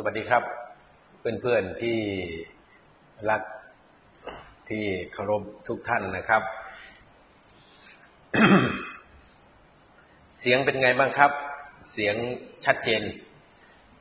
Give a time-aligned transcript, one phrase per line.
[0.00, 0.44] สวัสดีครับ
[1.18, 1.98] เพื่อนๆที่
[3.30, 3.42] รัก
[4.68, 6.42] ที่เคารพทุกท่านนะครับ
[10.40, 11.32] เสียงเป็นไงบ้างครับ
[11.92, 12.16] เสียง
[12.64, 13.02] ชัดเจน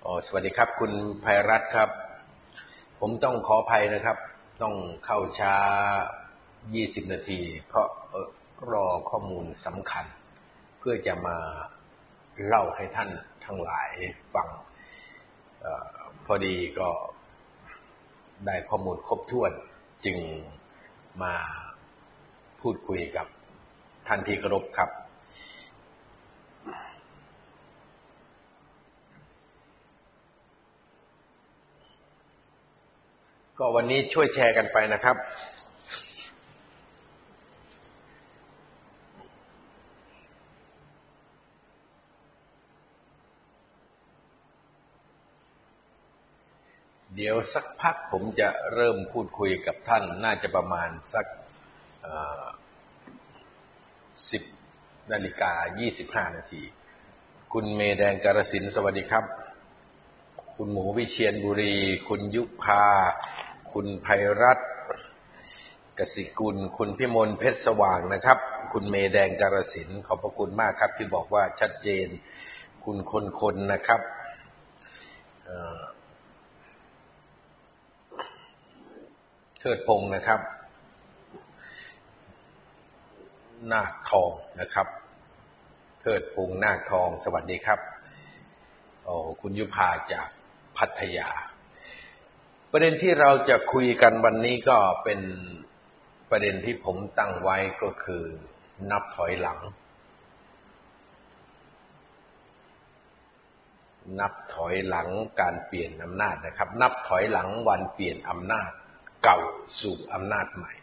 [0.03, 0.91] อ๋อสวัสดีครับ คุณ
[1.23, 1.89] ภัยรัตครับ
[2.99, 4.17] ผมต้องขออภัยนะครับ
[4.61, 5.55] ต้องเข้าช้า
[6.33, 7.87] 20 นาที เพราะ
[8.71, 10.05] รอข้อมูลสำคัญ
[10.79, 11.37] เพื่อจะมา
[12.45, 13.09] เล่าให้ท่าน
[13.45, 13.89] ทั้งหลาย
[14.35, 14.49] ฟัง
[15.65, 15.67] อ
[16.25, 16.89] พอดีก็
[18.45, 19.51] ได้ข้อมูลครบถ้วน
[20.05, 20.17] จึง
[21.23, 21.33] มา
[22.61, 23.27] พูดคุยกับ
[24.07, 24.89] ท่านที่เคารพครับ
[33.57, 35.15] ก็วันนี้ช่วยแชร์กันไปนะครับ
[47.19, 51.25] เดี๋ยวสักพักผมจะเริ่มพูดคุยกับท่าน น่าจะประมาณสัก
[54.31, 54.43] สิบ
[55.11, 56.63] นาฬิกายี่สิบห้านาที
[57.53, 59.25] คุณเมแดงการสินสวัสดีครับ
[60.55, 61.75] คุณหมูวิเชียนบุรี
[62.07, 62.85] คุณยุพา
[63.73, 64.59] คุณภัยรัต
[65.99, 68.37] กสิกุล คุณพิมลเพชรสว่างนะครับ
[68.73, 72.07] คุณเมแดงการสินขอบพระคุณมากครับ ที่บอกว่าชัดเจน
[72.85, 74.01] คุณคนคนนะครับ
[75.45, 80.41] เทิดพงศ์นะครับ
[83.71, 84.87] นาคทองนะครับ
[86.01, 87.79] เทิดพงศ์นาคทอง สวัสดีครับ
[89.03, 90.29] โอ้คุณยุพาจาก
[90.77, 91.29] พัทยา
[92.71, 95.19] ประเด็นที่เราจะคุยกันวันนี้ก็เป็น
[96.29, 98.23] ประเด็นที่ผมตั้งไว้ก็คือ
[98.91, 99.59] นับถอยหลัง
[104.19, 105.07] นับถอยหลัง
[105.41, 108.71] การเปลี่ยนอำนาจนะครับ นับถอยหลังวันเปลี่ยนอำนาจ
[109.29, 109.45] เก่า
[109.81, 110.73] สู่อำนาจใหม่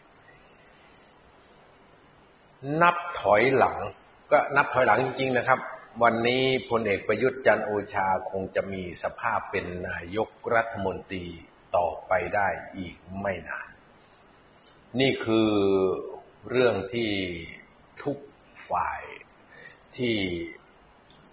[2.81, 3.77] นับถอยหลัง
[4.31, 5.59] ก็นับถอยหลังจริง ๆ นะครับ
[6.03, 11.25] วันนี้พลเอกประยุทธ์จันโอชาคงจะมีสภาพเป็นนายกรัฐมนตรี
[11.77, 12.47] ต่อไปได้
[12.77, 13.69] อีกไม่นาน
[14.99, 15.49] นี่คือ
[16.49, 17.11] เรื่องที่
[18.03, 18.17] ทุก
[18.69, 19.01] ฝ่าย
[19.97, 20.15] ที่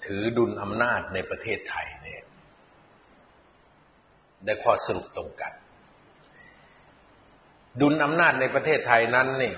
[0.04, 2.22] ถือดุลอำนาจในประเทศไทยเนี่ย
[4.44, 5.52] ได้ข้อสรุปตรงกัน
[7.80, 9.52] ดุลอำนาจในประเทศไทยนั้นนี่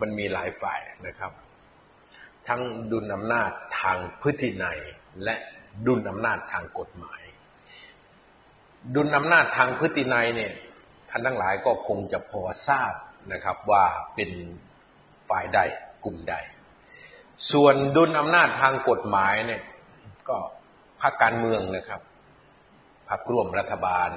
[0.00, 1.32] มันมีหลายฝ่ายนะครับ
[2.48, 2.60] ทั้ง
[2.92, 3.50] ดุลอำนาจ
[3.80, 4.78] ทางพฤตินัย
[5.24, 5.34] และ
[5.86, 7.22] ดุลอำนาจทางกฎหมาย
[8.94, 10.52] ดุลอำนาจทางพฤตินัยเนี่ย
[11.10, 12.94] ท่านทั้งหลายก็คงจะพอทราบ
[13.32, 13.84] นะครับว่า
[14.14, 14.30] เป็น
[15.28, 15.58] ฝ่ายใด
[16.04, 16.34] กลุ่มใด
[17.52, 19.62] ส่วนดุลอำนาจทางกฎหมายเนี่ย
[20.28, 20.36] ก็
[21.00, 22.00] พรรคการเมืองนะครับ
[23.08, 24.10] พรรคร่วมรัฐบาล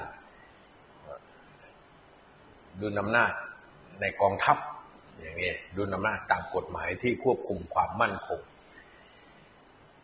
[2.81, 3.31] ดุลอำนาจ
[4.01, 4.57] ในกองทัพ
[5.21, 8.39] อย่างนี้ดุลอำนาจตามกฎหมายที่ควบคุมความมั่นคง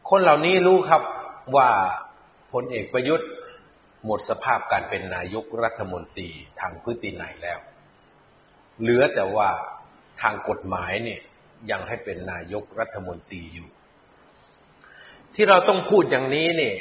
[0.10, 1.02] คนเหล่านี้รู้ครับ
[1.56, 1.70] ว่า
[2.52, 3.30] พลเอกประยุทธ์
[4.06, 7.60] หมดสภาพการเป็นนายกรัฐมนตรีทางพฤตินัยแล้ว
[8.82, 9.50] เหลือแต่ว่า
[10.22, 11.22] ทางกฎหมายเนี่ย
[11.72, 13.70] ยังให้เป็นนายกรัฐมนตรีอยู่
[15.36, 16.78] ที่เราต้องพูดอย่างนี้เนี่ย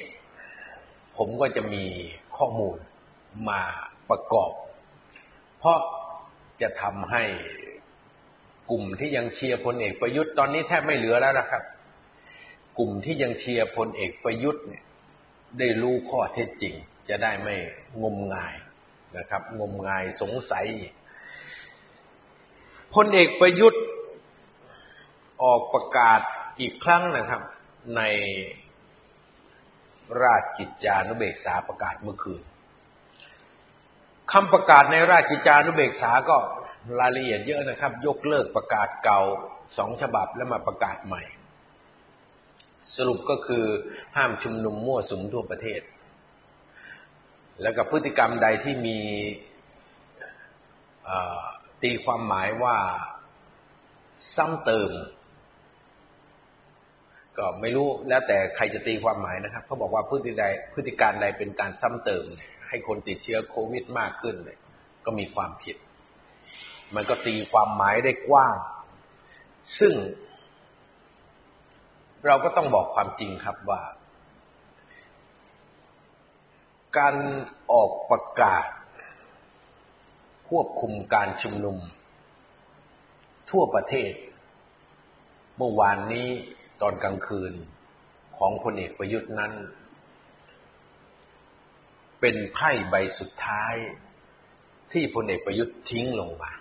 [1.16, 1.84] ผมก็จะมี
[2.36, 2.76] ข้อมูล
[3.48, 3.60] มา
[4.10, 4.50] ประกอบ
[5.60, 5.80] เพราะ
[6.62, 7.22] จะทำให้
[8.70, 11.62] กลุ่มที่ยังเชียร์พลเอกประยุทธ์ตอนนี้แทบไม่เหลือแล้วนะครับ
[12.78, 14.84] กลุ่มที่ยังเชียร์พลเอกประยุทธ์เนี่ย
[15.58, 16.74] ได้รู้ข้อเท็จจริง
[17.08, 17.56] จะได้ไม่
[18.02, 18.54] งมงาย
[19.18, 20.66] นะครับ งมงายสงสัย
[22.94, 23.84] พลเอกประยุทธ์
[25.42, 26.20] ออกประกาศ
[26.60, 27.42] อีกครั้งนะครับ
[27.96, 28.02] ใน
[30.22, 32.42] ราชกิจจานุเบกษาประกาศเมื่อคืน
[34.32, 36.36] คำประกาศในราชกิจจานุเบกษาก็
[37.00, 39.20] รายละเอียดเยอะนะครับ ยกเลิกประกาศเก่า
[39.78, 41.22] สองฉบับแล้วมาประกาศใหม่
[42.96, 43.64] สรุปก็คือ
[44.16, 45.80] ห้ามชุมนุมมั่วสุมทั่วประเทศ
[47.62, 48.98] แล้วกับพฤติกรรมใดที่มี
[51.82, 52.76] ตีความหมายว่า
[54.36, 54.90] ซ้ำเติม
[57.38, 60.44] ก็ไม่รู้แล้วแต่ใครจะตีความหมายนะครับเขาบอกว่าพฤติใด
[60.74, 64.58] พฤติการใดเป็นการซ้ำเติมเนี่ย ให้คนติดเชื้อโควิดมากขึ้นเลย
[65.04, 65.76] ก็มีความผิด
[66.94, 68.56] มันก็ตีความหมายได้กว้าง
[69.78, 69.94] ซึ่ง
[72.26, 73.82] เราก็ต้องบอกความจริงครับว่า
[76.98, 77.14] การ
[77.72, 78.64] ออกประกาศ
[80.48, 81.78] ควบคุมการชุมนุม
[83.50, 84.12] ทั่วประเทศ
[85.56, 86.28] เมื่อวานนี้
[86.82, 87.52] ตอนกลางคืน
[88.38, 89.52] ของพลเอกประยุทธ์นั้น
[92.20, 93.74] เป็นไพ่ใบสุดท้าย
[94.92, 96.52] ที่พลเอกประยุทธ์ทิ้งลงมา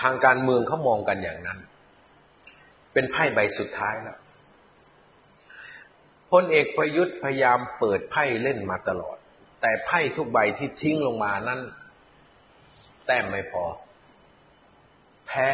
[0.00, 1.58] ทางการเมืองเขามองกันอย่างนั้น
[2.92, 4.18] เป็นไพ่ใบสุดท้ายแล้ว
[6.30, 9.16] พลเอกประยุทธ์พยายามเปิดไพ่เล่นมาตลอด
[9.60, 11.60] แต่ไพ่ทุกใบที่ทิ้งลงมานั้น
[13.06, 13.64] แต้มไม่พอ
[15.26, 15.48] แพ้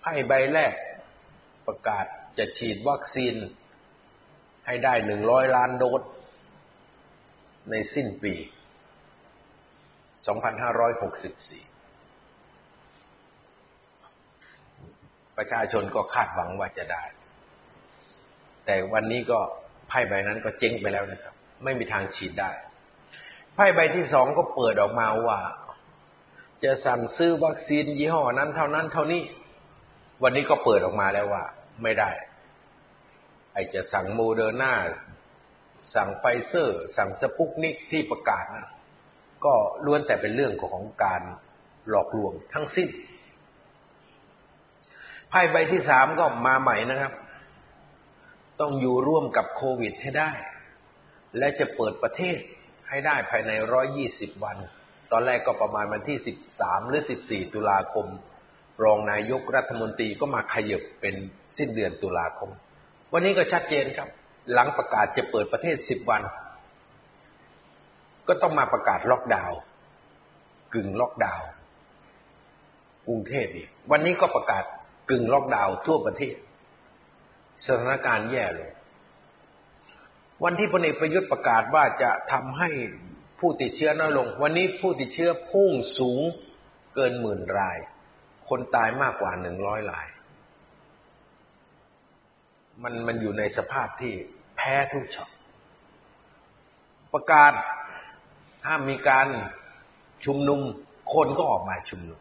[0.00, 0.72] ไพ่ใบแรก
[1.66, 2.06] ประกาศ
[2.38, 3.34] จะฉีดวัคซีน
[4.66, 6.02] ให้ได้หนึ่งร้อยล้านโดส
[7.70, 8.44] ในสิ้นปี 2564
[15.36, 17.04] ประชาชนก็คาดหวังว่าจะได้
[18.66, 19.40] แต่วันนี้ก็
[19.88, 21.34] ไพ่ใบนั้นก็เจ๊งไปแล้วนะครับ
[21.64, 22.50] ไม่มีทางฉีดได้
[23.54, 25.38] ไพ่ใบที่สองก็เปิดออกมาว่า
[26.64, 29.22] จะสั่งซื้อวัคซีนยี่ห้อนั้นเท่านั้นเท่านี้
[30.22, 31.44] วันนี้ก็เปิดออกมาแล้วว่า
[31.82, 32.10] ไม่ได้
[33.52, 34.72] ไอ้จะสั่งโมเดอร์นา
[35.94, 38.68] สั่งไฟเซอร์ สั่งสปุตนิกที่ประกาศนะ
[39.44, 39.54] ก็
[39.84, 41.22] ล้วนแต่เป็นเรื่องของการ
[41.88, 42.88] หลอกลวงทั้งสิ้น
[45.30, 47.12] ไพ่ใบที่สามก็มาใหม่นะครับ
[48.60, 50.30] ต้องอยู่ร่วมกับโควิดให้ได้
[51.38, 52.38] และจะเปิดประเทศ
[52.88, 54.56] ให้ได้ภายในร้อยยี่สิบวัน
[55.12, 58.06] ตอนแรกก็ประมาณวันที่สิบสามหรือสิบสี่ตุลาคม
[58.84, 61.14] รองนายกรัฐมนตรีก็มาขยับเป็น
[61.56, 62.50] สิ้นเดือนตุลาคม
[63.12, 64.08] วันนี้ก็ชัดเจนครับ
[64.52, 66.22] หลังประกาศจะเปิดประเทศสิบวัน
[68.28, 69.58] ก็ต้องมาประกาศล็อกดาวน์
[70.74, 71.48] กึ่งล็อกดาวน์
[73.06, 74.64] กรุงเทพอีกวันนี้ก็ประกาศ
[75.10, 76.36] กึ่งล็อกดาวน์ทั่วประเทศ
[77.66, 78.70] สถานการณ์แย่ลง
[80.44, 82.68] วันที่พลเอกประยุทธ์ประกาศว่าจะทำให้
[83.38, 86.20] ผู้ติดเชื้อน้อยลง วันนี้ผู้ติดเชื้อพุ่งสูง
[86.94, 87.78] เกินหมื่นราย
[88.48, 90.06] คนตายมากกว่าหนึ่งร้อยราย
[92.82, 94.14] มันมันอยู่ในสภาพที่
[94.66, 95.30] พ้ทุกช็อต
[97.12, 97.52] ประกาศ
[98.66, 99.26] ห้ามมีการ
[100.24, 100.60] ชุมนุม
[101.14, 102.20] คนก็ออกมาชุมนุม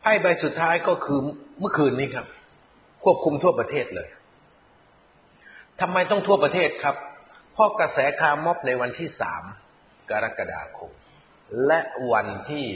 [0.00, 1.18] ไพ่ใบสุดท้ายก็คือ
[1.58, 2.26] เมื่อคืนนี้ครับ
[3.02, 4.08] ควบคุมทั่วประเทศเลย
[5.80, 6.96] ทำไมต้องทั่วประเทศครับ
[7.52, 9.44] เพราะกระแสคาร์ม็อบในวันที่สาม
[10.10, 10.90] กรกฎาคม
[11.66, 11.80] และ
[12.12, 12.66] วันที่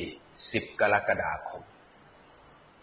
[0.53, 1.63] สิบกรกฎาคม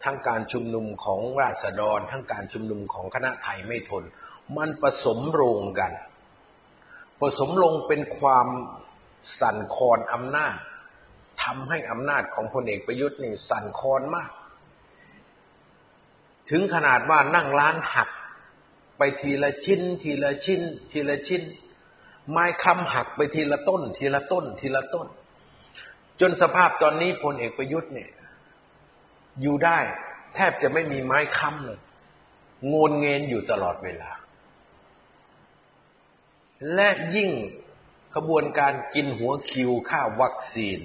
[0.03, 4.03] ทั้งการชุมนุมของราษฎร ทั้งการชุมนุมของคณะไทยไม่ทน
[4.57, 5.91] มันผสมโรงกัน
[7.19, 8.47] ผสมลงเป็นความ
[9.39, 10.55] สั่นคลอนอำนาจ
[11.43, 14.31] ทำให้อำนาจของพลเอกประยุทธ์นี่สั่นคลอนมาก
[16.49, 18.09] ถึงขนาดว่านั่งร้านหัก
[18.97, 20.61] ไปทีละชิ้น ทีละชิ้น
[20.91, 21.43] ทีละชิ้น
[22.29, 25.07] ไม้คำหักไปทีละต้น ทีละต้น ทีละต้น
[26.19, 28.09] จนสภาพตอนนี้พลเอกประยุทธ์เนี่ย
[29.41, 29.79] อยู่ได้
[30.35, 31.79] แทบจะไม่มีไม้ค้ำเลย
[32.73, 34.11] งนเงินอยู่ตลอดเวลา
[36.73, 37.31] และยิ่ง
[38.15, 40.79] ขบวนการกินหัวคิวค่าวัคซีน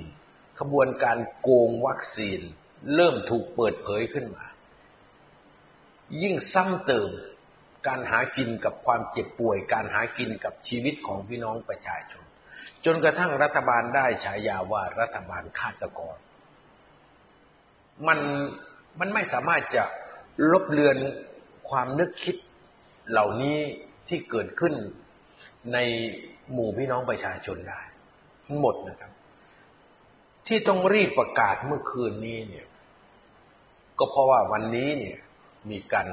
[0.60, 2.40] ขบวนการโกงวัคซีน
[2.94, 4.46] เริ่มถูกเปิดเผยขึ้นมา
[6.22, 7.10] ยิ่งซ้ำเติม
[7.86, 12.24] การหากินกับความเจ็บป่วย การหากินกับชีวิตของพี่น้องประชาชน
[12.84, 16.16] จนกระทั่งรัฐบาลได้ฉายาว่ารัฐบาลฆาตกร
[18.06, 18.18] มัน
[19.00, 19.84] มันไม่สามารถจะ
[20.52, 20.98] ลบเลือน
[21.68, 22.36] ความนึกคิด
[23.10, 23.58] เหล่านี้
[24.08, 24.74] ที่เกิดขึ้น
[25.72, 25.78] ใน
[26.52, 27.80] หมู่พี่น้องประชาชนได้
[28.46, 29.12] ทั้งหมดนะครับ
[30.46, 32.66] ที่ต้องรีบประกาศเมื่อคืนนี้เนี่ย
[33.98, 35.18] ก็เพราะว่าวันนี้เนี่ย
[35.70, 36.08] มีการ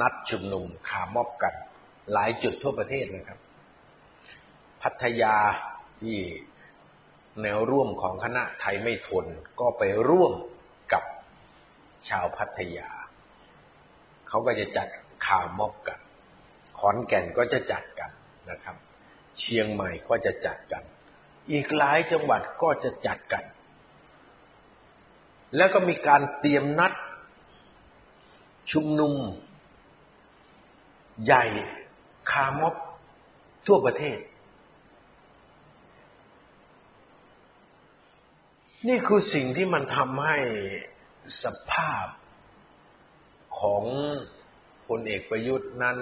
[0.00, 1.54] นัดชุมนุมขามอบกัน
[2.12, 3.38] หลายจุดทั่วประเทศนะครับ
[4.82, 5.36] พัทยา
[6.00, 6.16] ที่
[7.42, 9.26] แนวร่วมของคณะไทยไม่ทน
[9.60, 10.32] ก็ไปร่วม
[10.92, 11.02] กับ
[12.08, 12.88] ชาวพัทยา
[14.28, 14.88] เขาก็จะจัด
[15.26, 15.98] ขามอบกัน
[16.78, 18.10] ขอนแก่นก็จะจัดกัน
[18.50, 18.76] นะครับ
[19.40, 20.82] เชียงใหม่ก็จะจัดกัน
[21.52, 23.44] อีกหลายจังหวัดก็จะจัดกัน
[25.56, 26.92] แล้วก็มีการเตรียมนัด
[28.72, 29.14] ชุมนุม
[31.24, 31.44] ใหญ่
[32.30, 32.74] คาร์มอบ
[33.66, 34.18] ทั่วประเทศ
[38.88, 40.38] นี่คือสิ่งที่มันทำให้
[41.42, 42.06] สภาพ
[43.60, 43.84] ของ
[44.88, 45.98] พลเอกประยุทธ์นั้น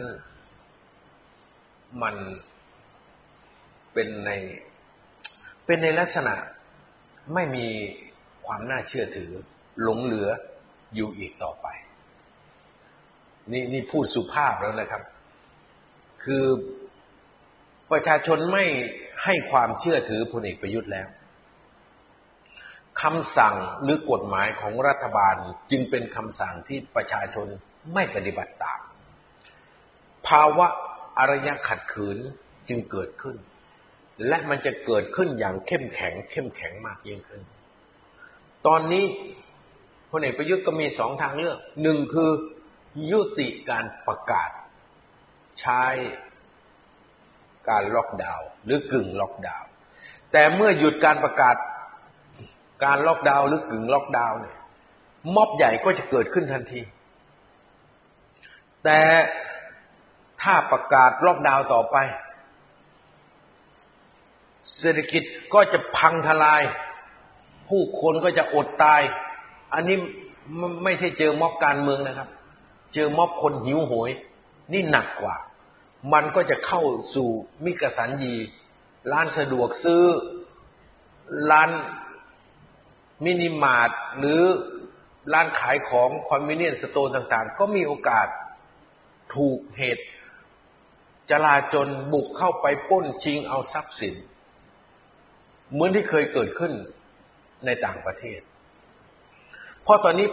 [2.03, 2.17] มัน
[3.95, 4.31] เป็นใน
[5.67, 6.35] เป็นในลักษณะ
[7.35, 7.67] ไม่มี
[8.47, 9.31] ความน่าเชื่อถือ
[9.83, 10.29] หลงเหลือ
[10.95, 11.67] อยู่อีกต่อไป
[13.53, 15.03] นี่นี่พูดสุภาพแล้วนะครับ
[16.25, 16.45] คือ
[17.91, 18.65] ประชาชนไม่
[19.25, 21.09] ให้ความเชื่อถือพลเอกประยุทธ์แล้ว
[23.03, 25.35] คำสั่งหรือกฎหมายของรัฐบาล
[25.71, 27.47] จึงเป็นคำสั่งที่ประชาชน
[27.95, 28.81] ไม่ปฏิบัติตาม
[30.29, 30.67] ภาวะ
[31.19, 32.19] อารยะขัดขืน
[32.69, 33.37] จึงเกิดขึ้น
[34.29, 37.43] และมันจะเกิดขึ้นอย่างเข้มแข็ง เข้มแข็งมากยิ่งขึ้น
[38.67, 39.05] ตอนนี้
[40.11, 42.31] พลเอกประยุทธ์ก็มีสองทางเลือกหนึ่งคือ
[43.11, 44.51] ยุติการประกาศ
[45.61, 45.83] ใช้
[47.69, 49.69] การล็อกดาวน์หรือกึ่งล็อกดาวน์
[50.33, 51.57] แต่เมื่อหยุดการประกาศ
[52.85, 54.59] การล็อกดาวน์หรือกึ่งล็อกดาวน์เนี่ย
[55.35, 56.83] ม็อบใหญ่ก็จะเกิดขึ้นทันที
[58.85, 59.01] แต่
[60.43, 61.97] ถ้าประกาศล็อกดาวน์ต่อไป
[64.79, 65.23] เศรษฐกิจ
[65.55, 66.63] ก็จะพังทลาย
[67.69, 69.03] ผู้คนก็จะอดตาย
[69.75, 69.97] อันนี้
[70.85, 72.29] ไม่ใช่เจอม็อบการเมืองนะครับ
[72.95, 74.11] เจอม็อบคนหิวโหย
[74.73, 75.37] นี่หนักกว่า
[76.13, 76.83] มันก็จะเข้า
[77.15, 77.29] สู่
[77.65, 78.35] มิคสัญญี
[79.13, 80.05] ร้านสะดวกซื้อ
[81.51, 81.71] ร้าน
[83.25, 84.43] มินิมาร์ทหรือ
[85.33, 88.27] ร้านขายของ convenience store ต่างๆ ก็มีโอกาส
[89.35, 90.05] ถูกเหตุ
[91.31, 94.15] จลาจลบุกเข้าไปป้นชิงเอาทรัพย์สิน
[95.75, 96.73] เหมือนที่เคยเกิดขึ้น
[97.67, 98.41] ในต่างประเทศ
[99.83, 100.29] เพราะตอนนี้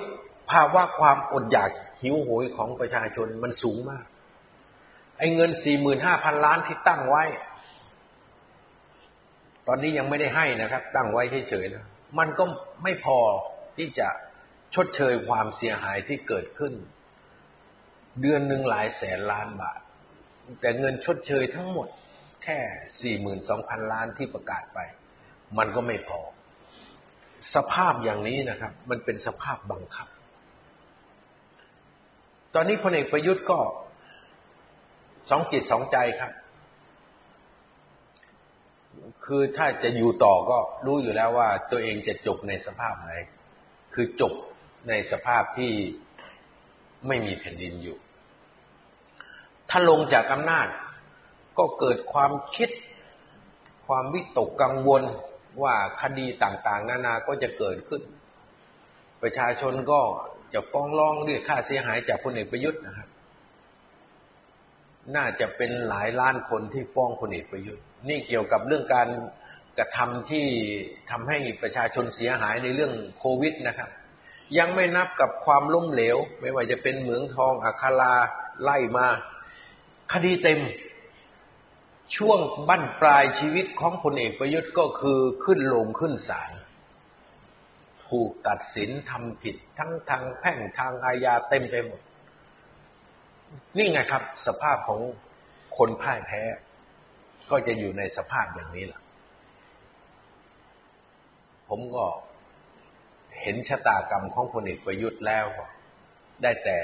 [0.51, 1.69] ภาวะความอดอยาก
[2.01, 4.05] หิวโหยของประชาชนมันสูงมาก
[5.17, 7.24] ไอ้เงินสี่หมื่นห้าพันล้านที่ตั้งไว้
[9.67, 11.86] ตอนนี้ยังไม่ได้ให้นะครับ ตั้งไว้เฉยๆนะ
[12.19, 12.43] มันก็
[12.83, 13.17] ไม่พอ
[13.77, 14.07] ที่จะ
[14.75, 16.74] ชดเชยความเสียหายที่เกิดขึ้น
[18.21, 19.79] เดือนหนึ่งหลายแสนล้านบาท
[20.62, 21.88] แต่เงินชดเชยทั้งหมด
[22.43, 22.57] แค่
[23.01, 24.79] สี่หมื่นสองพันล้านที่ประกาศไป
[25.58, 26.20] มันก็ไม่พอ
[27.55, 30.08] สภาพอย่างนี้นะครับ มันเป็นสภาพบังคับ
[32.53, 33.60] ตอนนี้พลเอกประยุทธ์ก็
[35.29, 36.31] สองจิตสองใจครับ
[39.25, 43.12] คือถ้าจะอยู่ต่อก็รู้อยู่แล้วว่า ตัวเองจะจบในสภาพไหน
[43.93, 44.34] คือจบ
[44.89, 45.72] ในสภาพที่
[47.08, 47.98] ไม่มีแผ่นดินอยู่
[49.70, 50.67] ถ้าลงจากอำนาจ
[51.58, 52.70] ก็เกิดความคิด
[53.88, 55.03] ความวิตกกังวล
[55.62, 58.01] ว่าคดีต่างๆ นานาก็จะเกิดขึ้น
[59.22, 60.01] ประชาชนก็
[60.53, 63.10] จะฟ้องร้องเรียกค่าเสียหายจากพลเอกประยุทธ์นะครับ
[65.15, 69.10] น่าจะเป็นหลายล้านคนที่ฟ้องพลเอกประยุทธ์ นี่เกี่ยวกับเรื่องการ
[69.77, 70.46] กระทำที่
[71.12, 73.89] ทำให้ประชาชนเสียหายในเรื่องโควิดนะครับ
[74.58, 78.13] ยังไม่นับกับความล้มเหลว ไม่ว่าจะเป็นเหมืองทองอัคารา
[78.63, 79.08] ไล่มา
[80.13, 80.60] คดีเต็ม
[82.18, 86.51] ช่วงบั้นปลายชีวิตของพลเอกประยุทธ์ก็คือขึ้นลงขึ้นศาล
[88.08, 92.01] ถูกตัดสินทำผิดทั้งทางแพ่งทางอาญาเต็มไปหมด
[93.77, 95.01] นี่ไงครับ สภาพของ
[95.77, 96.41] คนพ่ายแพ้
[97.51, 99.01] ก็จะอยู่ในสภาพอย่างนี้แหละ
[101.70, 102.06] ผมก็
[103.41, 105.46] เห็นชะตากรรมของพลเอกประยุทธ์แล้ว
[106.44, 106.80] ได้แต่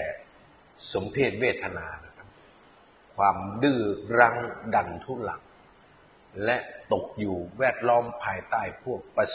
[0.94, 2.07] สมเพศเวทนานะ
[3.18, 3.82] ความดื้อ
[4.20, 4.38] รั้ง
[4.76, 5.42] ดันทุลัง
[6.46, 6.58] และ
[6.94, 9.28] ตกอยู่แวดล้อมภายใต้พวกประ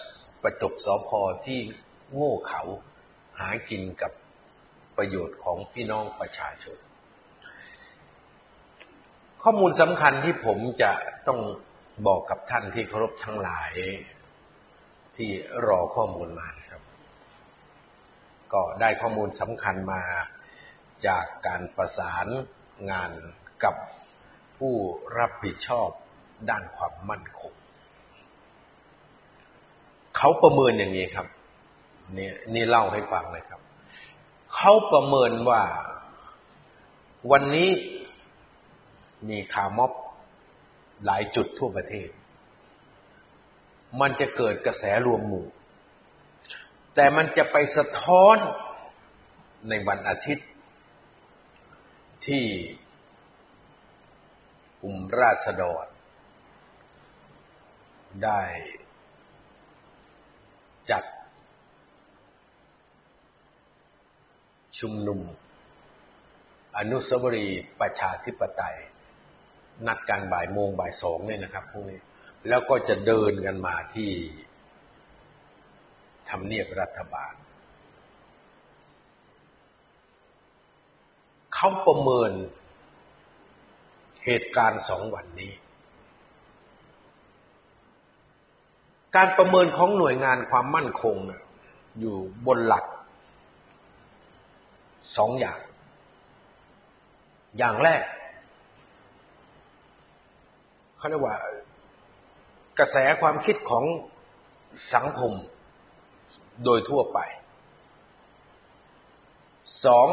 [0.43, 1.61] ประจบสอพอที่
[2.15, 2.63] โง่เขา
[3.39, 4.13] หากินกับ
[4.97, 6.79] ประโยชน์ของพี่น้องประชาชน
[9.43, 10.93] ข้อมูลสำคัญที่ผมจะ
[11.29, 11.41] ต้อง
[12.07, 13.73] บอกกับท่านที่เคารพทั้งหลาย
[15.17, 15.31] ที่
[15.67, 16.83] รอข้อมูลมาครับ
[18.53, 20.03] ก็ได้ข้อมูลสำคัญมา
[21.07, 22.27] จากการประสาน
[22.91, 23.13] งาน
[23.65, 23.75] กับ
[24.59, 24.75] ผู้
[25.19, 25.89] รับผิดชอบ
[26.51, 27.53] ด้านความมั่นคง
[30.17, 31.27] เขาประเมินอย่างนี้ครับ
[32.17, 33.61] นี่นี่เล่าให้ฟังเลยครับ
[34.55, 35.63] เขาประเมินว่า
[37.31, 37.71] วันนี้
[39.29, 39.93] มีคาร์ม็อบ
[41.05, 42.09] หลายจุดทั่วประเทศ
[44.01, 45.47] มันจะเกิดกระแสรวมหมู่
[46.95, 48.37] แต่มันจะไปสะท้อน
[49.69, 50.49] ในวันอาทิตย์
[52.27, 52.45] ที่
[54.83, 55.87] กลุ่มราษฎร
[58.25, 58.41] ได้
[60.91, 61.05] จัด
[64.79, 65.21] ชุมนุม
[66.77, 68.77] อนุสาวรีย์ประชาธิปไตย
[69.87, 72.01] นัดกันบ่ายโมงบ่ายสองเนี่ยนะครับพวกนี้
[72.49, 74.11] แล้วก็จะเดินกันมาที่
[76.29, 77.35] ทำเนียบรัฐบาล
[81.55, 82.33] เขาประเมิน
[84.25, 85.53] เหตุการณ์สองวันนี้
[89.17, 91.17] การประเมินของหน่วยงานความมั่นคง
[92.01, 92.85] อยู่บนหลัก
[95.17, 95.59] สองอย่าง
[97.59, 98.03] อย่างแรก
[100.97, 101.37] เขาเรียกว่า
[102.79, 103.85] กระแสความคิดของ
[104.95, 105.33] สังคม
[106.65, 107.19] โดยทั่วไป
[109.85, 110.09] สอง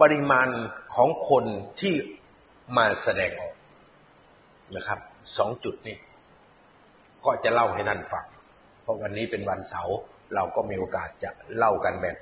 [0.00, 0.48] ปริมาณ
[0.94, 1.44] ของคน
[1.80, 1.94] ที่
[2.76, 3.54] มาแสดงออก
[4.76, 5.00] นะครับ
[5.36, 5.96] สองจุดนี้
[7.24, 8.26] ก็จะเล่าให้นั่นฟัง
[8.82, 9.96] เพราะวันนี้เป็นวันเสาร์
[10.34, 12.16] เราก็มีโอกาสจะเล่ากันแบบ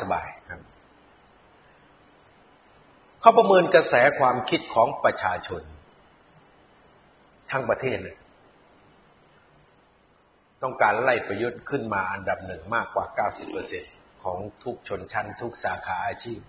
[0.00, 0.60] สบายๆครับ
[3.20, 5.62] เขาประเมินกระแสความคิดของประชาชน
[7.50, 8.16] ทั้งประเทศเลย
[10.62, 13.04] ต้องการไล่ประยุทธ์ขึ้นมาอันดับหนึ่งมากกว่า
[13.64, 16.40] 90%ของทุกชนชั้นทุกสาขาอาชีพ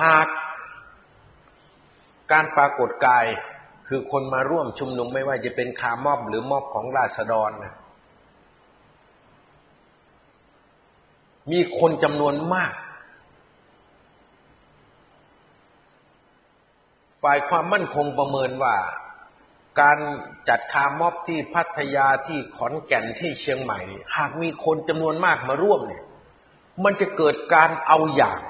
[0.00, 0.28] หาก
[2.32, 3.24] การปรากฏกาย
[3.88, 7.74] คือคนมาร่วมชุมนุมไม่ว่าจะเป็นคาร์มอบหรือมอบของราษฎรนะ
[11.52, 12.72] มีคนจำนวนมาก
[17.22, 18.76] ฝ่ายความมั่นคงประเมินว่า
[19.80, 19.98] การ
[20.48, 23.80] จัดคาร์ม็อบที่พัทยาที่ขอนแก่นที่เชียงใหม่
[24.16, 26.04] หากมีคนจำนวนมากมาร่วมเนี่ย
[26.84, 28.40] มันจะเกิดการเอาอย่าง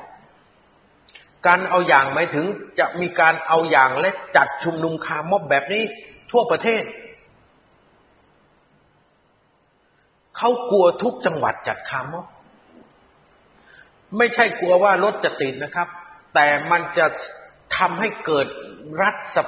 [1.47, 2.47] การเอาอย่างหมายถึง
[2.79, 5.83] จะมีการเอาอย่างและจัดชุมนุมคาร์ม็อบแบบนี้
[6.31, 6.83] ทั่วประเทศ
[10.37, 12.27] เขากลัวทุกจังหวัดจัดคาร์ม็อบ
[14.19, 15.89] ไม่ใช่กลัวว่ารถจะติดนะครับ
[16.35, 17.07] แต่มันจะ
[17.77, 18.47] ทำให้เกิด
[19.03, 19.39] รัฐ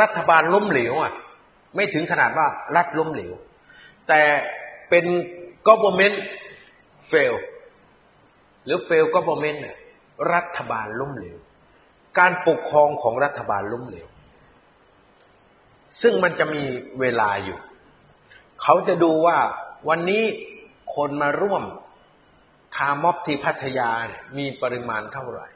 [0.00, 1.12] รัฐบาลล้มเหลวอะ
[1.76, 3.32] ไม่ถึงขนาดว่ารัฐล้มเหลว
[4.08, 4.22] แต่
[4.90, 5.04] เป็น
[5.68, 6.16] government
[7.10, 7.34] fail
[8.64, 9.76] หรือ fail government เนี่ย
[10.34, 11.38] รัฐบาลล้มเหลว
[12.18, 14.08] การปกครองของรัฐบาลล้มเหลว
[16.02, 16.62] ซึ่งมันจะมี
[17.00, 17.58] เวลาอยู่
[18.62, 19.38] เขาจะดูว่า
[19.88, 20.24] วันนี้
[20.96, 21.64] คนมาร่วม
[22.76, 25.46] คารม็อบที่พัทยาเนี่ยมีปริมาณเท่าไหร่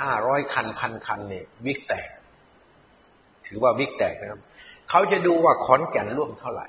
[0.00, 2.08] ห้าร้อยคันพันคันเนี่ยวิกแตก
[3.46, 4.40] ถือว่าวิกแตกนะครับ
[4.90, 6.66] เขาจะดูว่าขอนแก่นร่วมเท่าไหร่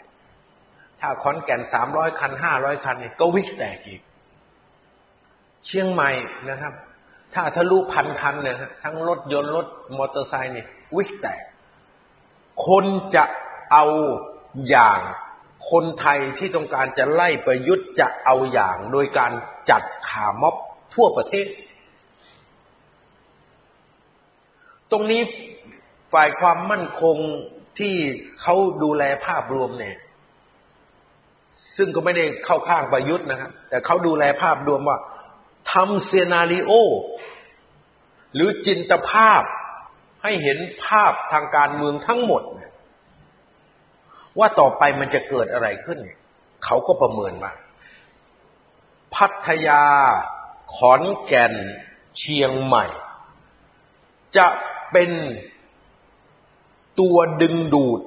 [0.99, 4.01] ถ้าขอนแก่นสามร้อยคันห้าร้อยคันเนี่ยก็วิกแตกอีก
[5.65, 6.10] เชียงใหม่
[6.49, 6.73] นะครับ
[7.33, 11.41] ถ้าทะลุพันคันเนี่ยทั้งรถยนต์รถมอเตอร์ไซค์เนี่ยวิกแตก
[12.67, 13.23] คนจะ
[13.71, 13.85] เอา
[14.69, 14.99] อย่าง
[15.71, 19.31] คนไทยที่ต้องการจะไล่ประยุทธ์จะเอาอย่างโดยการ
[19.69, 20.55] จัดขาม็อบ
[20.95, 21.47] ทั่วประเทศ
[24.91, 25.21] ตรงนี้
[26.13, 27.17] ฝ่ายความมั่นคง
[27.79, 27.95] ที่
[28.41, 29.97] เขาดูแลภาพรวมเนี่ย
[31.77, 34.97] ซึ่งก็ไม่ได้เข้าข้างประยุทธ์นะครับแต่เขาดูแลภาพรวมว่า
[35.71, 36.71] ทำเซนาริโอ
[38.34, 39.43] หรือจินตภาพ
[40.23, 42.43] ให้เห็นภาพทางการเมืองทั้งหมด
[44.39, 45.99] ว่าต่อไปมันจะเกิดอะไรขึ้น
[46.65, 47.53] เขาก็ประเมินว่า
[49.15, 49.84] พัทยา
[50.75, 51.53] ขอนแก่น
[52.17, 52.86] เชียงใหม่
[54.38, 54.47] จะ
[54.91, 55.12] เป็น
[56.99, 58.01] ตัวดึงดูด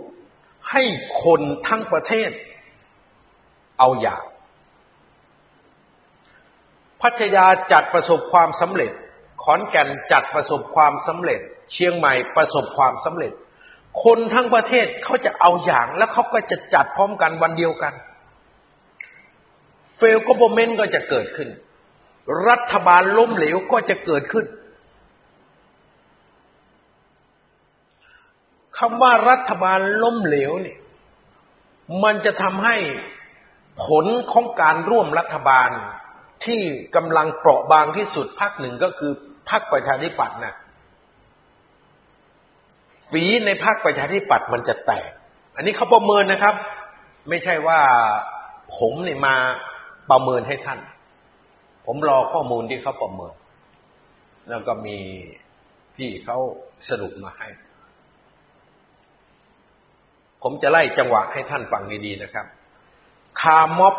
[0.71, 0.83] ให้
[1.23, 2.31] คนทั้งประเทศ
[3.79, 4.23] เอาอย่าง
[7.03, 8.93] พัทยาจัดประสบความสำเร็จ
[9.43, 11.41] ขอนแก่นจัดประสบความสำเร็จ
[11.73, 13.33] เชียงใหม่ประสบความสำเร็จ
[14.05, 17.95] คนทั้งประเทศเขาจะเอาอย่างแล้วเขาก็จะจัดพร้อมกันวันเดียวกัน
[19.97, 21.49] เฟลก็โมเมนต์ก็จะเกิดขึ้น
[22.49, 24.47] รัฐบาลล้มเหลวก็จะเกิดขึ้น
[28.79, 30.79] คำว่ารัฐบาลล้มเหลวเนี่ย
[32.05, 32.77] มันจะทำให้
[33.85, 35.71] ผลของการร่วมรัฐบาล
[36.45, 36.61] ที่
[36.97, 39.13] กำลังเปราะบางที่สุดพักหนึ่งก็คือ
[39.51, 40.55] พักประชาธิปัตย์นะ
[43.11, 45.11] ฝีในภาคประชาธิปัตย์มันจะแตก
[45.57, 46.55] อันนี้เขาประเมินนะครับ
[47.29, 47.81] ไม่ใช่ว่า
[48.79, 49.35] ผมเนี่ยมา
[50.11, 50.81] ประเมินให้ท่าน
[51.87, 53.35] ผมรอข้อมูลที่เขาประเมิน
[54.49, 54.99] แล้วก็มี
[55.97, 56.39] พี่เขา
[56.89, 57.49] สรุปมาให้
[60.43, 62.47] ผมจะไล่จังหวะให้ท่านฟังดีๆนะครับ
[63.41, 63.95] คาม็อบ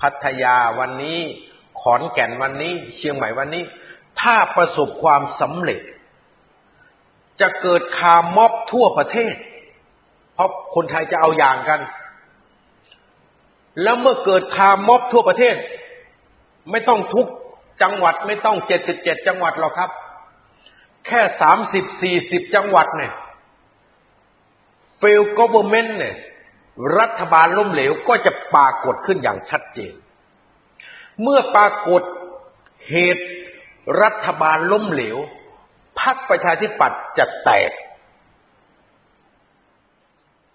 [0.00, 1.18] พัทยาวันนี้
[1.80, 3.64] ขอนแก่นวันนี้ เชียงใหม่วันนี้
[4.20, 5.80] ถ้าประสบความสำเร็จ
[7.40, 9.34] จะเกิดคาม็อบทั่วประเทศ
[10.34, 11.80] เพราะคนไทยจะเอาอย่างกัน
[13.82, 15.56] แล้วเมื่อเกิดคาม็อบทั่วประเทศ
[16.70, 17.26] ไม่ต้องทุก
[17.82, 19.90] จังหวัดไม่ต้องเจ็ดสิบเจ็ดจังหวัดหรอกครับ
[21.06, 23.12] แค่สามสิบสี่สิบจังหวัดเนี่ย
[24.98, 26.16] เฟลก v e r n เมนต์เนี่ย
[26.98, 29.94] รัฐบาลล้มเหลวก็จะปรากฏขึ้นอย่างชัดเจน
[31.22, 32.02] เมื่อปรากฏ
[32.88, 33.26] เหตุ
[34.02, 35.16] รัฐบาลล้มเหลว
[36.00, 37.72] พักประชาธิปัตย์จะแตก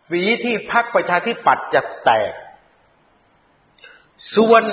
[0.09, 2.33] ฝีที่พักประชาธิปัตย์จะแตก
[4.35, 4.63] ส่วน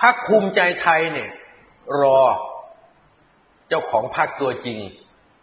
[0.00, 1.30] พักภูมิใจไทยเนี่ย
[2.00, 2.20] รอ
[3.68, 4.78] เจ้าของภาคตัวจริง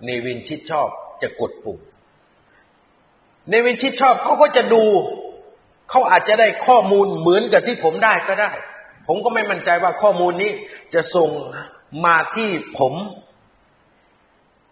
[0.05, 0.87] เนวินชิดชอบ
[1.21, 1.79] จะกดปุ่ม
[3.49, 4.83] เนวินชิดชอบเขาก็จะดู
[5.89, 8.51] เขาอาจจะได้ข้อมูลเหมือนกับที่ผมได้ก็ได้
[9.07, 10.51] ผมก็ไม่มั่นใจว่าข้อมูลนี้
[10.93, 11.29] จะส่ง
[12.05, 12.93] มาที่ผม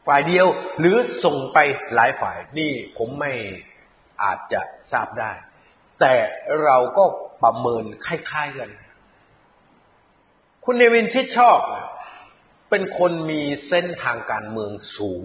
[0.08, 0.48] ฝ่ายเดียว
[0.80, 1.58] หรือส่งไป
[1.94, 3.34] หลายฝ่ายนี่ผมไม่
[4.24, 5.32] อาจจะทราบได้
[6.00, 6.14] แต่
[6.64, 7.04] เราก็
[7.44, 8.70] ประเมินคล้ายๆกัน
[10.66, 11.60] คุณเนวินชิดชอบ
[12.70, 15.24] เป็นคนมีเส้นทางการเมืองสูง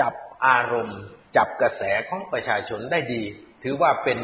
[0.00, 0.14] จับ
[0.46, 1.00] อารมณ์
[1.36, 3.22] จับกระแสของประชาชนได้ดี
[3.62, 4.18] ถือว่าเป็น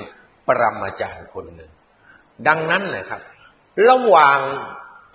[0.46, 1.70] ปรมาจารย์คนหนึ่ง
[2.48, 3.22] ดังนั้นนะครับ
[3.88, 4.38] ระหว่าง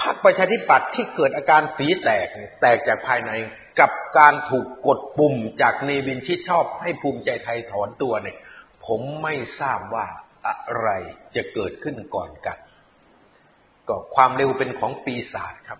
[0.01, 2.27] พรรคประชาธิปัตย์ที่เกิดอาการฝีแตก
[2.61, 3.31] แตกจากภายใน
[3.79, 8.37] กับการถูกกดปุ่มจากเนวินชิดชอบให้ภูมิใจไทยถอนตัวเนี่ย
[8.85, 10.05] ผมไม่ทราบว่า
[10.47, 10.89] อะไร
[11.35, 12.57] จะเกิดขึ้นก่อนกัน
[13.87, 15.79] ก็ความเร็วเป็นของปีศาจครับ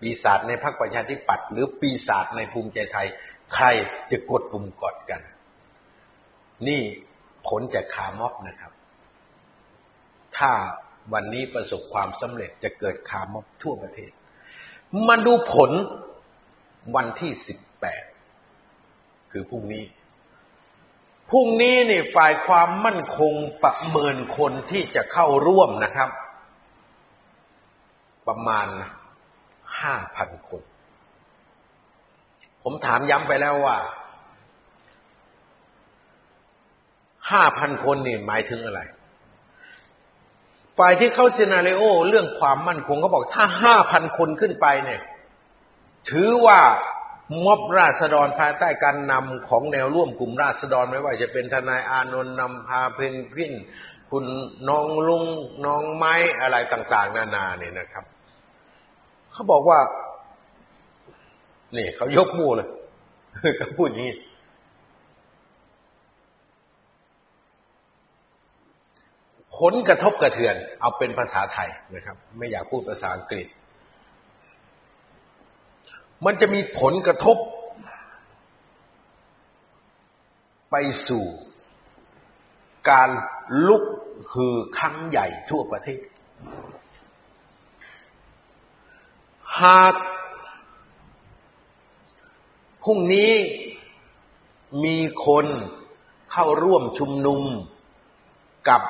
[0.00, 3.06] ปีศาจในพรรคประชาธิปัตย์หรือปีศาจในภูมิใจไทย
[3.54, 3.66] ใคร
[4.10, 5.20] จะกดปุ่มก่อนกัน
[6.68, 6.82] นี่
[7.48, 8.72] ผลจากขาม็อบนะครับ
[10.36, 10.50] ถ้า
[11.12, 14.12] วันนี้ประสบความสำเร็จจะเกิดคาร์มอบทั่วประเทศ
[15.08, 15.70] มาดูผล
[16.96, 18.04] วันที่สิบแปด
[19.32, 19.84] คือพรุ่งนี้
[21.30, 26.10] พรุ่งนี้นี่ฝ่ายความมั่นคงประเมินคนที่จะเข้าร่วมนะครับ
[28.28, 28.68] ประมาณ
[29.80, 30.62] ห้าพันคน
[32.62, 33.76] ผมถามย้ำไปแล้วว่า
[37.32, 38.80] ห้าพันคนนี่หมายถึงอะไร
[40.78, 45.00] ฝ่ายที่เข้าซีนารีโอ เรื่องความมั่นคงเขาบอกถ้าห้าพันคนขึ้นไปเนี่ย
[46.10, 46.60] ถือว่า
[47.44, 53.54] ม็อบราษฎรภายใต้การนำของแนวร่วมกลุ่มราษฎรไม่ว่าจะเป็นทนายอานนท์นำพาเพนกวิน
[54.10, 54.24] คุณ
[54.68, 55.24] น้องลุง
[55.64, 58.04] น้องไม้อะไรต่าง ๆ นานาเนี่ยนะครับ
[59.32, 59.78] เขาบอกว่า
[61.76, 62.68] นี่เขายกมือเลย
[63.58, 64.14] เขาพูดอย่างนี้
[69.62, 73.46] ผลกระทบกระเทือน เอาเป็นภาษาไทยนะครับ ไม่อยากพูดภาษาอังกฤษ
[76.24, 77.36] มันจะมีผลกระทบ
[80.70, 80.76] ไป
[81.08, 81.24] สู่
[82.90, 83.10] การ
[83.68, 83.84] ลุก
[84.32, 86.00] คือครั้งใหญ่ทั่วประเทศ
[89.62, 89.94] หาก
[92.84, 93.32] พรุ่งนี้
[94.84, 94.96] มี
[95.26, 95.46] คน
[96.32, 97.42] เข้าร่วมชุมนุม
[98.68, 98.82] กับ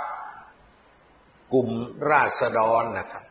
[1.53, 1.69] กลุ่ม
[2.11, 3.25] ราษฎรนะครับ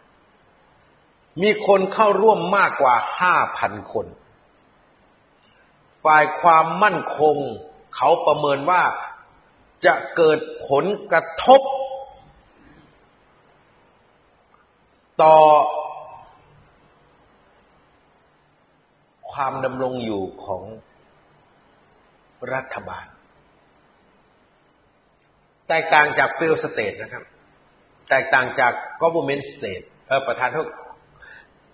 [1.42, 4.08] มีคนเข้าร่วมมากกว่าห้าพันคน
[6.06, 7.38] ฝ่ายความมั่นคง
[7.96, 8.84] เขาประเมินว่า
[9.86, 11.62] จะเกิดผลกระทบ
[15.22, 15.38] ต่อ
[19.32, 20.64] ความดำรงอยู่ของ
[22.54, 23.06] รัฐบาล
[25.68, 27.24] แตกต่างจากเฟลสเตทนะครับ
[28.12, 30.68] แตกต่างจาก government state เออประธานโทษ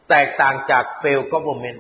[0.09, 1.79] แตกต่างจาก fail government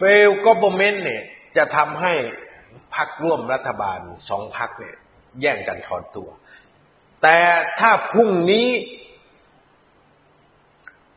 [0.00, 1.22] fail government เนี่ย
[1.56, 2.12] จะทำให้
[2.94, 4.96] พักร่วมรัฐบาลสองพักเนี่ย
[5.40, 6.28] แย่งกันถอนตัว
[7.22, 7.38] แต่
[7.80, 8.68] ถ้าพรุ่งนี้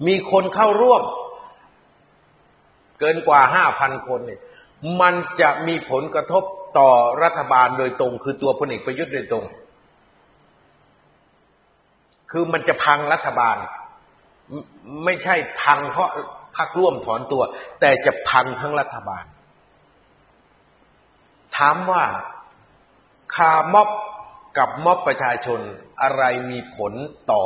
[0.08, 1.04] มีคนเข้าร่วม
[3.00, 4.42] เกินกว่าห้าพันคนเนี่ย
[5.02, 6.44] มันจะมีผลกระทบ
[6.78, 6.90] ต่อ
[7.24, 9.46] รัฐบาลโดยตรง คือตัวพลเอกประยุทธ์โดยตรง
[12.32, 13.58] คือมันจะพังรัฐบาล
[15.06, 16.12] ไม่ใช่พังเพราะ
[16.58, 17.44] พักร่วมถอนตัว
[17.80, 19.26] แต่จะพังทั้งรัฐบาล
[21.58, 22.04] ถามว่า
[23.36, 23.90] คาม็อบ
[24.58, 25.60] กับม็อบประชาชน
[26.02, 26.94] อะไรมีผล
[27.32, 27.44] ต่อ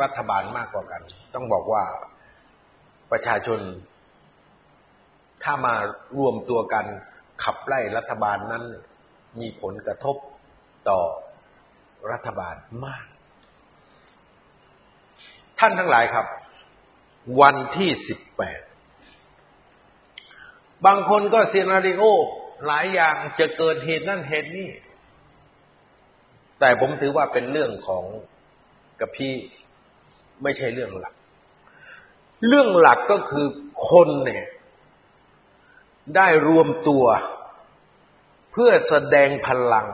[0.00, 1.02] รัฐบาลมากกว่ากัน
[1.34, 1.84] ต้องบอกว่า
[3.10, 3.60] ประชาชน
[5.42, 5.74] ถ้ามา
[6.18, 6.84] รวมตัวกัน
[7.42, 8.64] ขับไล่รัฐบาลนั้น
[9.40, 10.16] มีผลกระทบ
[10.88, 11.00] ต่อ
[12.10, 13.04] รัฐบาลมาก
[15.58, 16.26] ท่านทั้งหลายครับ
[17.40, 18.60] วันที่สิบแปด
[20.86, 22.02] บางคนก็เซีนาริโอ
[22.66, 24.68] หลายอย่างจะเกิดเหตุนั่นเหตุนี้
[26.60, 28.04] แต่ผมถือว่าเป็นเรื่องของ
[29.00, 29.34] กับพี่
[30.42, 31.14] ไม่ใช่เรื่องหลัก
[32.48, 33.46] เรื่องหลักก็คือ
[33.90, 34.44] คนเนี่ย
[36.16, 37.04] ได้รวมตัว
[38.52, 39.86] เพื่อแสดงพลัง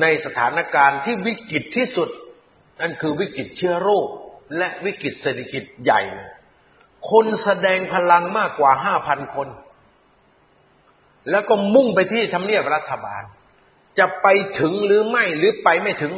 [0.00, 2.08] ในสถานการณ์ที่วิกฤตที่สุด
[2.80, 4.06] นั่นคือวิกฤตเชื้อโรค
[4.56, 6.00] และวิกฤตเศรษฐกิจใหญ่
[7.10, 9.48] คนแสดงพลังมากกว่าห้าพันคน
[11.30, 13.22] แล้วก็มุ่งไปที่ทำเนียบรัฐบาล
[13.98, 14.26] จะไป
[14.58, 16.12] ถึงหรือไม่หรือไปไม่ถึง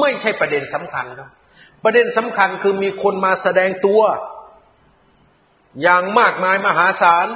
[0.00, 1.30] ไม่ใช่ประเด็นสำคัญครับ
[1.84, 4.02] ประเด็นสำคัญคือมีคนมาแสดงตัว
[5.82, 7.26] อย่างมากมายมหาศาล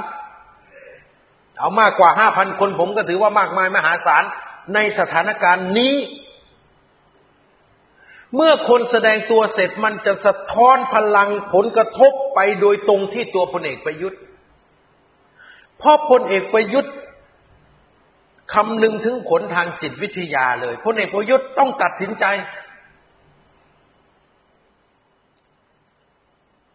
[1.60, 4.24] เอามากกว่าห้าพันคนผมก็ถือว่ามากมายมหาศาล
[4.74, 5.96] ในสถานการณ์นี้
[8.36, 14.20] เมื่อคนแสดงตัวเสร็จมันจะสะท้อนพลังผลกระทบไปโดยตรงที่ตัวพลเอกประยุทธ์
[15.78, 16.94] เพราะพลเอกประยุทธ์
[18.54, 22.24] คำนึงถึงผลทางจิตวิทยาเลยพลเอกประยุทธ์ต้องตัดสินใจ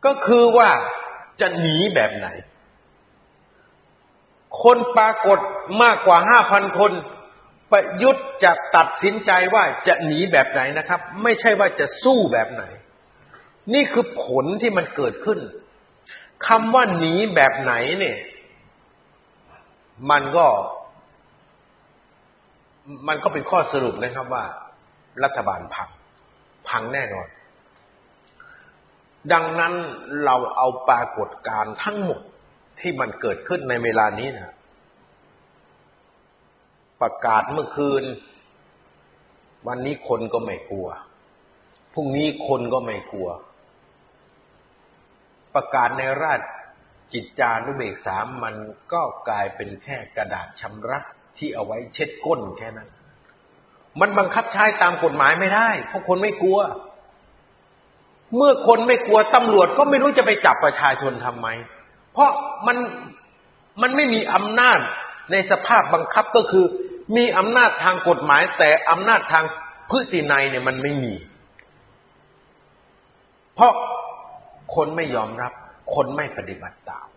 [0.06, 0.69] ก็คือว่า
[1.41, 2.28] จะหนีแบบไหน
[4.63, 5.39] คนปรากฏ
[5.84, 6.91] มากกว่าห้าพันคน
[7.72, 12.63] ประยุทธ์จะตัดสินใจว่าจะหนีแบบไหนนะครับ ไม่ใช่ว่าจะสู้แบบไหน
[13.74, 15.39] นี่คือผลที่มันเกิดขึ้น
[16.48, 18.18] คำว่าหนีแบบไหนเนี่ย
[20.12, 20.48] มันก็
[23.08, 24.46] มันก็เป็นข้อสรุปนะครับว่า
[25.24, 25.89] รัฐบาลพัง
[26.70, 27.28] พังแน่นอน
[29.34, 29.74] ดังนั้น
[30.26, 32.22] เราเอาปรากฏการทั้งหมด
[32.79, 34.53] ที่มันเกิดขึ้นในเวลานี้นะ
[37.01, 38.03] ประกาศเมื่อคืน
[39.67, 40.88] วันนี้คนก็ไม่กลัว
[41.93, 43.29] พรุ่งนี้คนก็ไม่กลัว
[45.55, 46.41] ประกาศในราช
[47.13, 48.55] จิตจานุเบกษามัน
[48.93, 50.99] ก็กลายเป็นแค่กระดาษชำระ
[51.38, 52.89] ที่เอาไว้เช็ดก้นแค่นั้น
[53.99, 56.59] มันบังคับใช้ตามกฎหมายไม่ได้ เพราะคนไม่กลัว
[58.35, 61.47] เมื่อคนไม่กลัวตำรวจก็ไม่รู้จะไปจับประชาชนทำไม
[62.15, 62.32] เพราะ
[62.67, 62.78] มัน
[63.82, 64.80] มันไม่มีอำนาจ
[65.32, 66.65] ในสภาพบังคับก็คือ
[67.17, 69.45] มีอำนาจทางกฎหมาย แต่อำนาจทาง
[69.89, 71.15] พฤตินัยเนี่ยมันไม่มี
[73.56, 73.73] เพราะ
[74.75, 75.54] คนไม่ยอมรับ
[75.95, 77.08] คนไม่ปฏิบัติตาม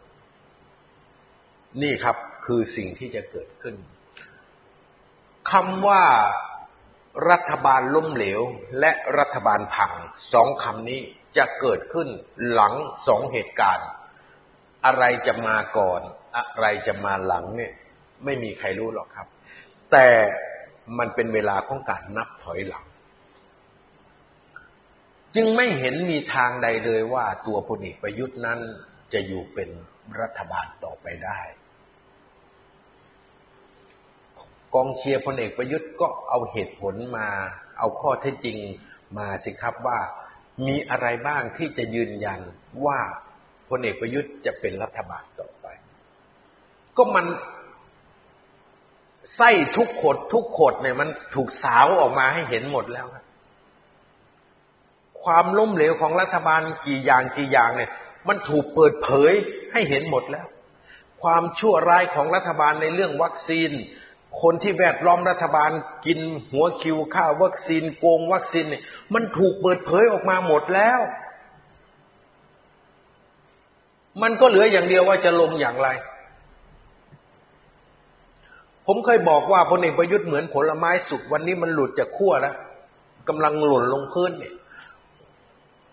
[1.83, 3.75] นี่ครับคือสิ่งที่จะเกิดขึ้น
[5.51, 6.05] คำว่า
[7.31, 8.41] รัฐบาลล้มเหลว
[8.81, 9.93] และรัฐบาลพัง
[10.33, 11.01] สองคำนี้
[11.37, 12.09] จะเกิดขึ้น
[12.53, 12.75] หลัง
[13.07, 13.89] สองเหตุการณ์
[14.87, 16.01] อะไรจะมาก่อน
[16.37, 17.73] อะไรจะมาหลังเนี่ย
[18.25, 19.29] ไม่มีใครรู้หรอกครับ
[19.93, 20.09] แต่
[20.99, 22.85] มันเป็นเวลาของการนับถอยหลัง
[25.35, 28.59] จึงไม่เห็นมีทางใดเลยว่าตัวพลเอกประยุทธ์นั้น
[29.13, 29.69] จะอยู่เป็น
[30.21, 31.41] รัฐบาลต่อไปได้
[34.75, 37.29] กองเชียร์พลเอกประยุทธ์ก็เอาเหตุผลมา
[37.79, 38.57] เอาข้อเท็จจริง
[39.19, 39.99] มาสิครับว่า
[40.67, 42.41] มีอะไรบ้างที่จะยืนยัน
[42.87, 43.01] ว่า
[43.69, 45.67] พลเอกประยุทธ์จะเป็นรัฐบาลต่อไป
[46.97, 47.27] ก็มัน
[49.37, 53.25] ไส้ทุกขดทุกขดเนี่ยมันถูกสาวออกมาให้เห็นหมดแล้วครับ
[55.23, 57.91] ความล้มเหลวของรัฐบาลกี่อย่างกี่อย่างเนี่ย
[58.29, 59.33] มันถูกเปิดเผย
[59.73, 60.47] ให้เห็นหมดแล้ว
[61.23, 63.71] ความชั่วร้ายของรัฐบาลในเรื่องวัคซีน
[64.43, 65.71] คนที่แวดล้อมรัฐบาล
[66.07, 66.21] กิน
[66.53, 68.83] หัวคิวค่าวัคซีนโกงวัคซีนเนี่ย
[69.15, 71.01] มันถูกเปิดเผยออกมาหมดแล้ว
[74.23, 75.89] มันก็เหลืออย่างเดียวว่าจะลงอย่างไร
[78.87, 82.57] ผมเคยบอกว่าพลเอกประยุทธ์เหมือนผลไม้สุกวันนี้มันหลุดจากขั้วแล้ว
[83.29, 84.55] กำลังหล่นลงพื้นเนี่ย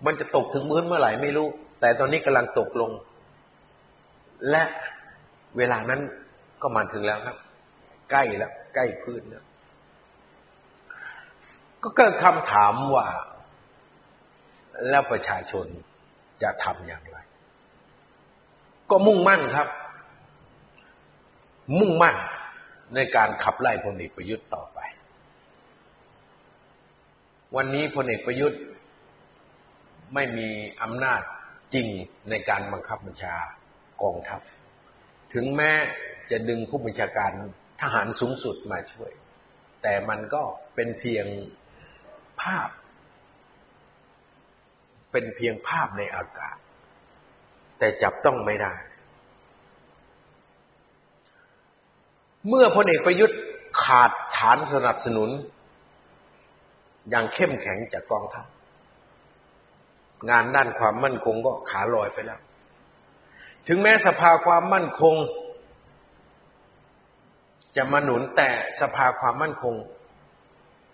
[0.06, 1.48] มันจะตกถึงพื้นเมื่อไหร่ไม่รู้
[1.80, 2.92] แต่ตอนนี้กำลังตกลง
[4.50, 4.64] และ
[5.58, 6.02] เวลานั้น
[6.62, 7.38] ก็มาถึงแล้วครับ
[8.12, 9.46] ใกล้แล้ว ใกล้พื้นแล้ว
[11.84, 13.08] ก็เกิดคำถามว่า
[14.90, 15.66] แล้วประชาชน
[16.44, 17.18] จะทำอย่างไร
[18.90, 19.68] ก็มุ่งมั่นครับ
[21.80, 22.16] มุ่งมั่น
[22.96, 24.80] ในการขับไล่พลเอกประยุทธ์ต่อไป
[27.56, 28.62] วันนี้พลเอกประยุทธ์
[30.14, 30.50] ไม่มี
[30.82, 31.22] อำนาจ
[31.74, 31.88] จริง
[32.30, 33.36] ในการบังคับบัญชา
[34.02, 34.42] กองทัพ
[35.34, 35.72] ถึงแม้
[36.32, 37.32] จะดึงผู้บัญชาการ
[37.82, 39.12] ทหารสูงสุดมาช่วย
[39.84, 40.44] แต่มันก็
[40.76, 41.26] เป็นเพียง
[42.42, 42.70] ภาพ
[45.12, 46.58] เป็นเพียงภาพในอากาศ
[47.80, 48.74] แต่จับต้องไม่ได้
[52.48, 53.40] เมื่อพลเอกประยุทธ์
[53.84, 55.30] ขาดฐานสนับสนุน
[57.10, 58.46] อย่างเข้มแข็งจากกองทัพ
[60.30, 62.40] งานด้านความมั่นคงก็ขาลอยไปแล้ว
[63.68, 65.16] ถึงแม้สภาความมั่นคง
[67.76, 68.50] จะมาหนุนแต่
[68.82, 69.76] สภาความมั่นคง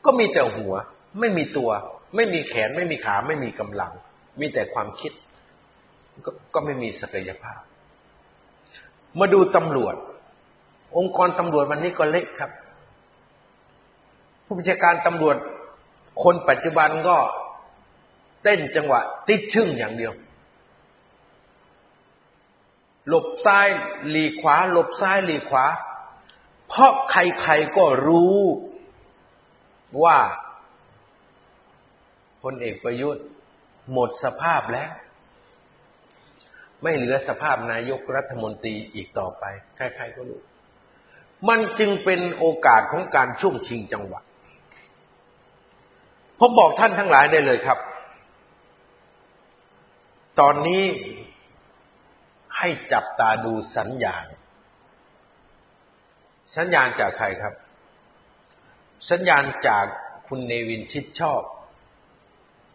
[0.06, 0.74] ก็มีแต่หัว
[1.20, 1.70] ไม่มีตัว
[2.16, 3.92] ไม่มีแขน ไม่มีขา ไม่มีกำลัง
[4.40, 5.12] มีแต่ความคิด
[6.26, 7.62] กก็ไม่มีศักยภาพ
[9.20, 9.96] มาดูตำรวจ
[10.98, 12.52] องค์กรตำรวจวันนี้ก็เล็กครับ
[14.46, 15.38] ผู้บัญชาการตำรวจ
[16.24, 17.18] คนปัจจุบันก็
[18.44, 20.14] เต้นจังหวะ ติดชึ่งอย่างเดียว
[23.08, 23.68] หลบซ้าย
[24.10, 25.66] หลีขวา หลบซ้ายหลีขวา
[26.68, 28.40] เพราะใครๆก็รู้
[30.04, 30.18] ว่า
[32.42, 33.26] พลเอกประยุทธ์
[33.92, 34.92] หมดสภาพแล้ว
[36.84, 39.44] ไม่เหลือสภาพนายกรัฐมนตรีอีกต่อไป
[39.76, 40.42] ใครๆก็รู้
[41.50, 44.22] มันจึงเป็นโอกาสของการช่วงชิงจังหวะ
[46.40, 47.80] ผมบอกท่านทั้งหลายได้เลยครับ
[50.40, 50.84] ตอนนี้
[52.58, 54.26] ให้จับตาดูสัญญาณ
[56.56, 57.54] สัญญาณจากใครครับ
[59.10, 59.86] สัญญาณจาก
[60.28, 61.42] คุณเนวินชิดชอบ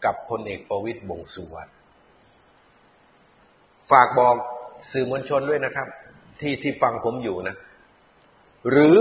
[0.05, 1.76] กับพลเอกประวิตยวงสุวรรณ
[3.91, 4.35] ฝากบอก
[4.93, 5.89] สื่อมวลชนด้วยนะครับ
[6.41, 7.57] ที่ที่ฟังผมอยู่นะ
[8.71, 8.97] หรือ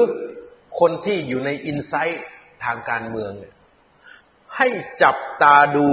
[0.79, 2.23] คนที่อยู่ในอินไซต์
[2.63, 3.31] ทางการเมือง
[4.57, 4.67] ให้
[5.03, 5.89] จับตาดู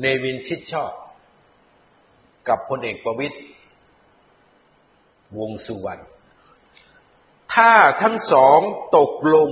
[0.00, 0.92] เนวินชิดชอบ
[2.48, 3.36] กับพลเอกประวิตย
[5.38, 6.02] วงสุวรรณ
[7.54, 7.72] ถ้า
[8.02, 8.58] ทั้งสอง
[8.96, 9.50] ตกลง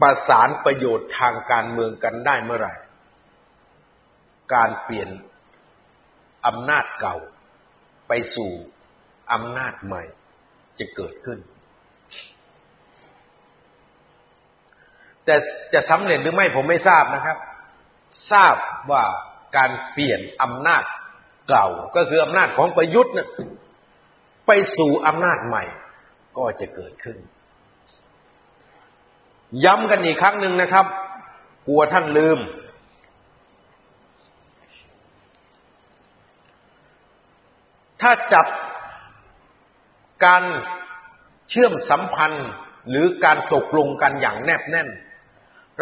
[0.00, 2.74] ประสานประโยชน์ทางการเมืองกันได้เมื่อไหร่
[4.54, 5.08] การเปลี่ยน
[6.46, 7.16] อำนาจเก่า
[8.08, 8.50] ไปสู่
[9.32, 10.02] อำนาจใหม่
[10.78, 11.38] จะเกิดขึ้น
[15.24, 15.34] แต่
[15.72, 17.36] จะสำเร็จหรือไม่ผมไม่ทราบนะครับ
[18.32, 18.54] ทราบ
[18.90, 19.04] ว่า
[19.56, 20.84] การเปลี่ยนอำนาจ
[21.48, 23.28] เก่าก็คืออำนาจของประยุทธ์นะ
[24.46, 25.64] ไปสู่อำนาจใหม่
[26.36, 27.18] ก็จะเกิดขึ้น
[29.64, 30.86] ย้ำกันอีกครั้งหนึ่งนะครับ
[31.66, 32.38] กลัวท่านลืม
[38.02, 38.46] ถ้าจับ
[40.24, 40.42] การ
[41.48, 42.48] เชื่อมสัมพันธ์
[42.88, 44.88] หรือการตกลงกันอย่างแนบแน่น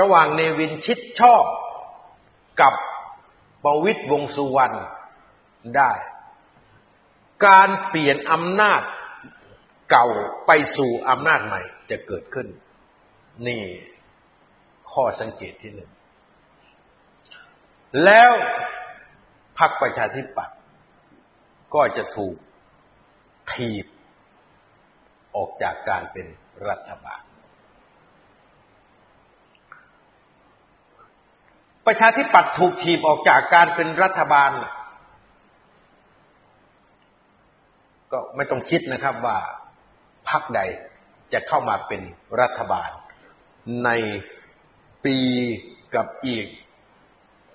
[0.01, 1.45] ระหว่างเนวินชิดชอบ
[2.61, 2.75] กับ
[3.65, 4.77] ประวิตยวงสุวรรณ
[5.77, 5.93] ได้
[7.47, 8.83] การเปลี่ยนอำนาจ
[9.91, 10.07] เก่า
[10.47, 12.47] ไปสู่อำนาจใหม่จะเกิดขึ้น
[13.47, 13.65] นี่
[14.93, 15.91] ข้อสังเกตที่หนึ่ง
[18.05, 18.33] แล้ว
[19.59, 20.57] พรรคประชาธิปัตย์
[21.75, 22.37] ก็จะถูก
[23.53, 23.87] ถีบ
[25.37, 26.27] ออกจากการเป็น
[26.69, 27.21] รัฐบาล
[31.87, 34.51] ประชาธิปัตย์ถูกถีบออกจากการเป็นรัฐบาล
[38.13, 39.39] ก็ไม่ต้องคิดนะครับว่า
[40.29, 40.61] พรรคใด
[41.33, 42.03] จะเข้ามาเป็น
[42.41, 42.91] รัฐบาล
[43.85, 43.91] ใน
[45.05, 45.17] ปี
[45.95, 46.47] กับอีก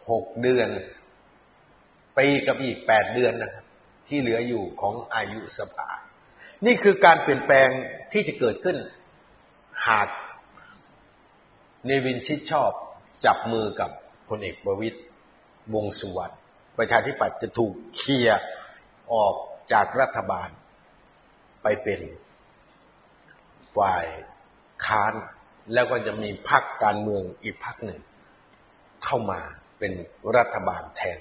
[0.10, 0.70] หกเดือน
[2.18, 3.65] ปีกับอีกแปดเดือนนะครับ
[4.08, 5.90] ที่เหลืออยู่ของอายุสภา
[6.66, 7.70] นี่คือการเปลี่ยนแปลง
[8.12, 8.78] ที่จะเกิดขึ้น
[9.88, 10.08] หาก
[11.86, 12.72] เนวินชิดชอบ
[13.26, 13.90] จับมือกับ
[14.30, 14.98] พลเอกประวิตย
[15.76, 16.36] วงสุวรรณ
[16.78, 18.40] ประชาธิปัตย์จะถูกเคลียร์
[19.14, 19.36] ออก
[19.72, 20.50] จากรัฐบาล
[21.64, 22.02] ไปเป็น
[23.78, 24.08] ฝ่าย
[24.86, 25.14] ค้าน
[25.74, 28.00] แล้วก็จะมีพรรคการเมืองอีกพรรคหนึ่ง
[29.04, 29.40] เข้ามา
[29.80, 29.92] เป็น
[30.38, 31.20] รัฐบาลแทน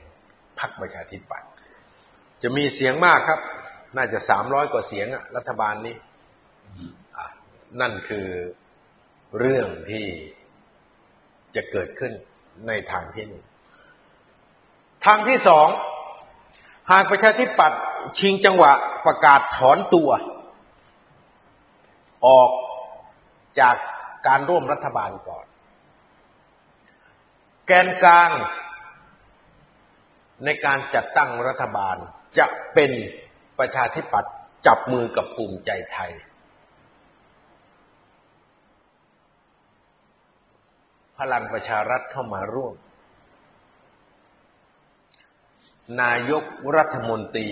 [0.61, 1.51] พรรคประชาธิปัตย์
[2.42, 3.40] จะมีเสียงมากครับ
[3.97, 5.97] น่าจะสามร้อยกว่าเสียงอะรัฐบาลนี้
[7.81, 8.29] นั่นคือ
[9.38, 10.07] เรื่องที่
[11.57, 12.12] จะเกิดขึ้น
[12.68, 13.44] ในทางที่หนึ่ง
[15.07, 15.68] ทางที่สอง
[16.90, 17.81] หากประชาธิปัตย์
[18.18, 18.73] ชิงจังหวะ
[19.07, 20.11] ประกาศถอนตัว
[22.27, 22.51] ออก
[23.61, 23.77] จาก
[24.27, 25.47] การร่วมรัฐบาลก่อน
[27.66, 28.31] แกนกลาง
[30.44, 31.97] ในการจัดตั้งรัฐบาล
[32.38, 32.92] จะเป็น
[33.59, 34.33] ประชาธิปัตย์
[34.66, 36.12] จับมือกับภูมิใจไทย
[41.18, 42.75] พลังประชารัฐเข้ามาร่วม
[46.03, 46.44] นายก
[46.77, 47.51] รัฐมนตรี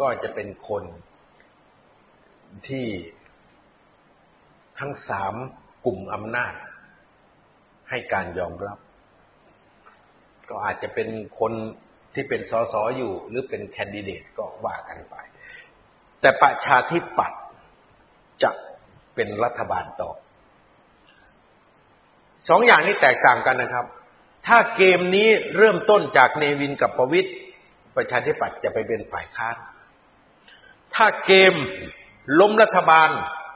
[0.00, 0.84] ก็จะเป็นคน
[2.68, 2.86] ที่
[4.78, 5.34] ทั้งสาม
[5.84, 6.54] กลุ่มอำนาจ
[7.90, 8.78] ให้การยอมรับ
[10.48, 11.08] ก็อาจจะเป็น
[11.40, 11.52] คน
[12.14, 15.14] ที่เป็นสสอยู่ หรือเป็นแคนดิเดตก็ว่ากันไป
[16.20, 17.40] แต่ประชาธิปัตย์
[18.42, 18.50] จะ
[19.14, 20.10] เป็นรัฐบาลต่อ
[22.48, 23.86] สองอย่างนี้แตกต่างกันนะครับ
[24.46, 27.34] ถ้าเกมนี้เริ่มต้นจากเนวินกับประวิทย์
[27.96, 29.56] ประชาธิปัตย์จะไปเป็นฝ่ายค้าน
[30.94, 31.54] ถ้าเกม
[32.40, 33.08] ล้มรัฐบาล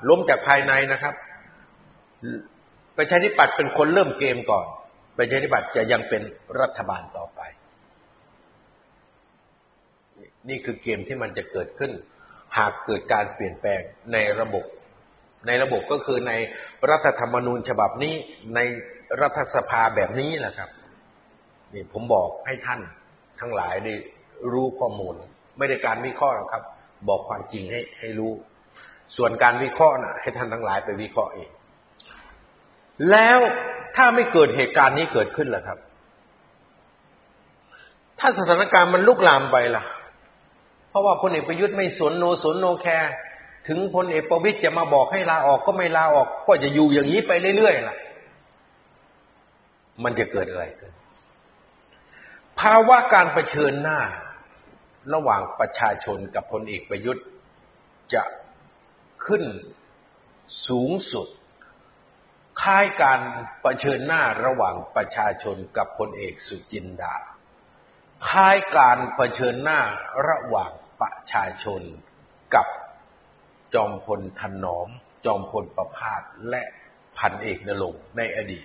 [0.08, 1.14] ล้มจากภายในนะครับ
[2.98, 4.66] ประชาธิปัตย์เป็นคนเริ่มเกมก่อน
[5.18, 6.22] ประชาธิปัตย์จะยังเป็น
[6.60, 7.40] รัฐบาลต่อไป
[10.48, 11.92] นี่คือเกมที่มันจะเกิดขึ้น
[12.58, 13.80] หากเกิดการเปลี่ยนแปลง
[14.12, 14.64] ในระบบ
[15.46, 16.32] ในระบบก็คือใน
[16.90, 18.14] รัฐธรรมนูญฉบับนี้
[18.54, 18.60] ใน
[19.20, 20.70] รัฐสภาแบบนี้แหละครับ
[21.74, 22.80] นี่ผมบอกให้ท่าน
[23.40, 23.94] ทั้งหลายได้
[24.52, 25.14] รู้ข้อมูล
[25.58, 26.62] ไม่ได้การวิเคราะห์หรอกครับ
[27.08, 28.32] บอกความจริงให้ให้รู้
[29.16, 31.50] ส่วนการวิเคราะห์นะ่ะ ให้ท่านทั้งหลายไปวิเคราะห์เอง
[33.10, 33.38] แล้ว
[33.96, 35.78] ถ้าไม่เกิดเหตุการณ์นี้เกิดขึ้นล่ะครับ
[38.20, 39.82] ถ้าสถานการณ์มันลุกลามไปล่ะ
[40.96, 43.12] ราะว่าพลเอกประยุทธ์ไม่สนโนสนโนแคร์
[43.68, 47.96] ถึงพลเอกประวิตยจะมาบอกให้ลาออกก็ไม่ลาออก ก็จะอยู่อย่างนี้ไปเรื่อยๆล่ะ
[50.04, 50.92] มันจะเกิดอะไรขึ้น
[52.60, 54.00] ภาวะการเผชิญหน้า
[55.14, 57.26] ระหว่างประชาชนกับพลเอกประยุทธ์
[58.14, 58.22] จะ
[59.26, 59.44] ขึ้น
[60.68, 61.28] สูงสุด
[62.60, 63.20] คล้ายการ
[63.64, 67.14] ประชิญหน้าระหว่างประชาชนกับพลเอกสุจินดา
[68.28, 69.80] คล้ายการเผชิญหน้า
[70.28, 70.70] ระหว่าง
[71.00, 71.82] ประชาชน
[72.54, 72.66] กับ
[73.74, 74.88] จอมพลถนอม
[75.24, 76.62] จอมพลประพาสและ
[77.18, 78.64] พันเอกนรงในอดีต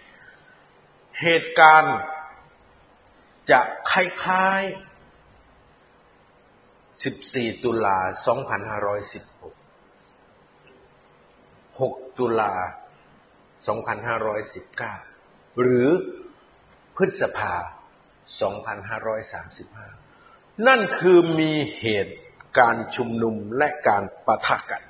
[1.21, 1.97] เหตุการณ์
[3.51, 3.59] จะ
[3.91, 4.91] คล้ายๆ
[7.01, 8.03] 14 ตุลา 2516
[11.79, 12.53] 6 ตุลา
[14.61, 15.88] 2519 หรือ
[16.95, 17.53] พฤษภา
[20.11, 22.15] 2535 นั่นคือมีเหตุ
[22.60, 24.84] การชุมนุมและการประทะกัน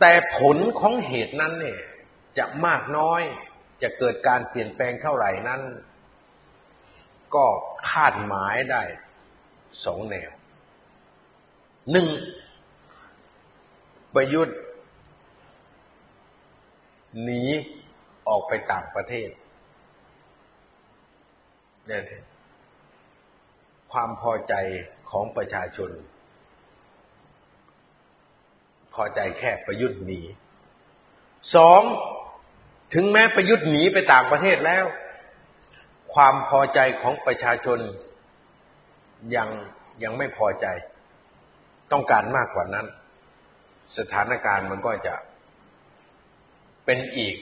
[0.00, 1.80] แต่ผลของเหตุนั้นเนี่ย
[2.38, 3.22] จะมากน้อย
[3.82, 5.62] จะเกิดการเปลี่ยนแปลงเท่าไหร่นั้น
[7.34, 7.46] ก็
[7.88, 8.82] คาดหมายได้
[9.84, 10.30] สองแนว
[11.90, 12.08] หนึ่ง
[14.14, 14.58] ประยุทธ์
[17.22, 17.42] หนี
[18.28, 19.30] ออกไปต่างประเทศ
[21.86, 22.02] เนี่ย
[23.92, 24.54] ความพอใจ
[25.10, 25.90] ของประชาชน
[28.94, 30.20] พอใจแค่ประยุทธ์หนี
[31.54, 31.82] สอง
[32.94, 34.84] ถึงแม้ประยุทธ์หนีไปต่างประเทศแล้ว
[36.14, 37.78] ความพอใจของประชาชน
[39.36, 39.48] ยัง
[40.02, 40.66] ยังไม่พอใจ
[41.92, 42.86] ต้องการมากกว่านั้น
[43.98, 45.14] สถานการณ์มันก็จะ
[46.84, 47.36] เป็นอีก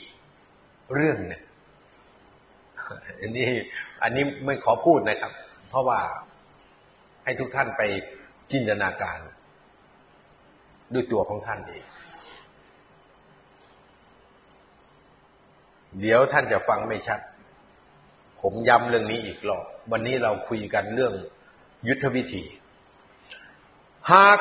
[0.95, 1.43] เรื่องหนึ่ง
[3.21, 3.49] อันนี้
[4.03, 5.33] อันนี้ไม่ขอพูดนะครับ
[5.69, 6.01] เพราะว่า
[7.27, 7.83] ให้ทุกท่านไป
[8.51, 9.19] จินตนาการ
[10.93, 11.85] ด้วยตัวของท่านเอง
[16.01, 17.21] เดี๋ยวท่านจะฟังไม่ชัด
[18.41, 21.15] ผมย้ำเรื่องนี้อีกรอบ วันนี้เราคุยกันเรื่อง
[21.89, 22.45] ยุทธวิธี
[24.13, 24.39] หาก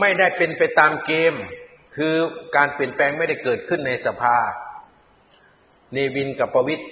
[0.00, 1.34] ไม่ได้เป็นไปตามเกม
[1.96, 2.14] คือ
[2.56, 4.36] การเปลี่ยนแปลงไม่ได้เกิดขึ้นในสภา
[5.92, 6.88] เนวินกับประวิทย์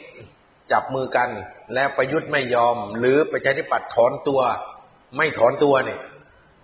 [0.72, 1.28] จับมือกัน
[1.74, 4.40] และประยุทธ์ไม่ยอม หรือประชาธิปัตย์ถอนตัว
[5.16, 6.00] ไม่ถอนตัวเนี่ย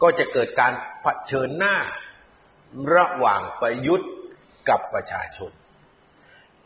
[0.02, 0.72] ก็จะเกิดการ
[1.02, 1.76] เผชิญหน้า
[2.96, 4.10] ระหว่างประยุทธ์
[4.68, 5.50] กับประชาชน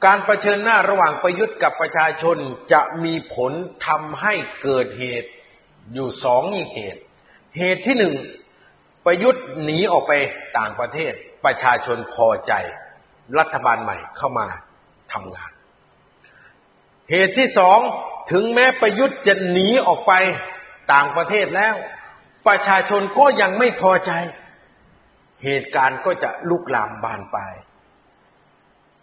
[0.05, 2.37] การเผชิญหน้าระหว่างประยุทธ์กับประชาชน
[2.73, 3.53] จะมีผล
[3.87, 5.31] ทำให้เกิดเหตุ
[5.95, 7.03] อยู่สองเหตุ
[7.59, 8.15] เหตุที่หนึ่ง
[9.07, 10.13] ประยุทธ์หนีออกไป
[10.59, 11.13] ต่างประเทศ
[11.45, 12.53] ประชาชนพอใจ
[13.39, 14.47] รัฐบาลใหม่เข้ามา
[15.13, 15.51] ทำงาน
[17.11, 17.79] เหตุที่สอง
[18.33, 20.13] ถึงแม้ประยุทธ์จะหนีออกไป
[20.93, 21.75] ต่างประเทศแล้ว
[22.47, 24.13] ประชาชนก็ยังไม่พอใจ
[25.45, 27.55] เหตุการณ์ก็จะลุกลามบานปลาย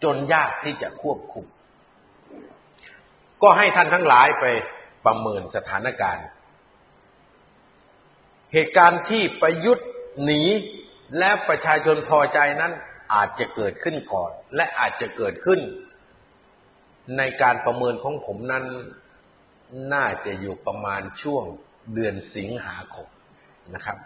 [0.02, 1.46] จนยากที่จะควบคุม
[3.42, 4.44] ก็ให้ท่านทั้งหลายไป
[5.06, 6.26] ประเมินสถานการณ์
[8.52, 9.88] เหตุการณ์ที่ประยุทธ์
[10.24, 10.42] หนี
[11.18, 12.72] และประชาชนพอใจนั้น
[13.14, 15.60] อาจจะเกิดขึ้นก่อน และอาจจะเกิดขึ้น
[17.18, 18.64] ในการประเมินของผมนั้น
[19.92, 21.44] น่าจะอยู่ประมาณช่วง
[21.94, 23.08] เดือนสิงหาคม
[23.74, 23.98] นะครับ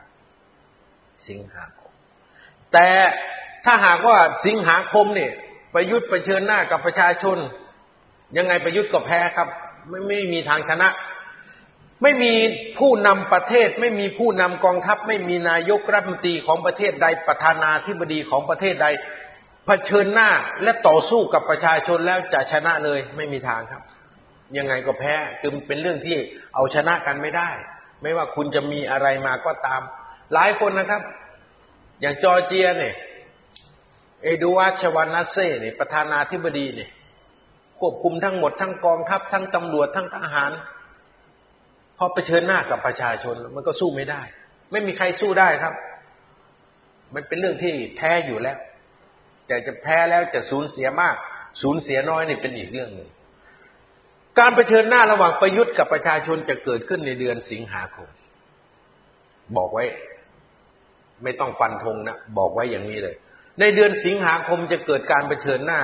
[1.28, 1.92] สิงหาคม
[2.72, 2.88] แต่
[3.64, 5.32] ถ้าหากว่าสิงหาคมเนี่ย
[5.74, 7.38] ประยุทธ์ไปเชิญหน้ากับประชาชน
[8.36, 9.48] ยังไงประยุทธ์ก็แพ้ครับ
[9.88, 10.88] ไม่ไม่มีทางชนะ
[12.02, 12.32] ไม่มี
[12.78, 18.86] ผู้นำประเทศ ไม่มีผู้นำกองทัพ ไม่มีนายกรัฐมนตรีของประเทศใดประธานาธิบดีของประเทศใด
[19.66, 20.30] เผชิญหน้า
[20.62, 23.82] และต่อสู้กับประชาชนแล้วจะชนะเลยไม่มีทางครับ
[24.58, 26.16] ยังไงก็แพ้คือเป็นเรื่องที่
[26.54, 27.50] เอาชนะกันไม่ได้
[28.02, 29.82] ไม่ว่าคุณจะมีอะไรมาก็ตาม
[30.34, 31.02] หลายคนนะครับ
[32.00, 32.94] อย่างจอร์เจียเนี่ย
[34.22, 36.90] เอดูวาชวานาเซ่เนี่ยประธานาธิบดีเนี่ย
[37.78, 40.52] ควบคุมทั้งหมดทั้งกองทัพทั้งตำรวจทั้งทหาร
[41.98, 44.22] พอไปเชิญหน้ากับประชาชนมันก็สู้ไม่ได้
[44.72, 45.74] ไม่มีใครสู้ได้ครับ
[47.14, 48.58] มันเป็นเรื่องที่แท้อยู่แล้ว
[49.46, 51.16] แต่จะแพ้แล้วจะสูญเสียมาก
[51.62, 53.10] สูญเสียน้อยนี่เป็นอีกเรื่องหนึ่ง
[54.38, 58.08] การเผชิญหน้าระหว่างประยุทธ์กับประชาชนจะเกิดขึ้นในเดือนสิงหาคม
[59.56, 59.84] บอกไว้
[61.22, 63.16] ไม่ต้องฟันธงนะบอกไว้อย่างนี้เลย
[63.60, 65.80] ในเดือนสิงหาคมจะเกิดการเผชิญหน้า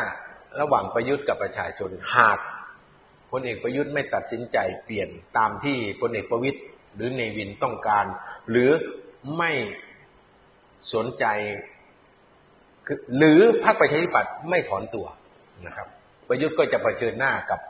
[0.60, 2.38] ระหว่างประยุทธ์กับประชาชนหาก
[3.30, 5.08] พลเอกประยุทธ์ไม่ตัดสินใจเปลี่ยน
[5.38, 6.60] ตามที่พลเอกประวิตย
[6.94, 8.06] หรือเนวินต้องการ
[8.50, 8.70] หรือ
[9.38, 9.52] ไม่
[10.94, 11.24] สนใจ
[13.16, 15.06] หรือพรรคประชาธิปัตย์ไม่ถอนตัว
[15.66, 15.86] นะครับ
[16.28, 17.60] ประยุทธ์ก็จะเผชิญหน้ากับ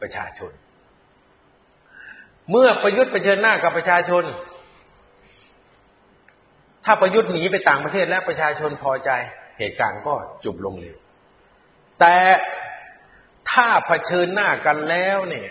[0.00, 0.52] ประชาชน
[2.50, 4.24] เมื่อประยุทธ์เผชิญหน้ากับประชาชน
[6.84, 9.10] ถ้าประยุทธ์หนีไปต่างประเทศและประชาชนพอใจ
[9.58, 10.96] เหตุการณ์ก็จบลงเร็ว
[12.00, 12.16] แต่
[13.50, 15.48] ถ้าเผชิญหน้ากันแล้วเนี่ย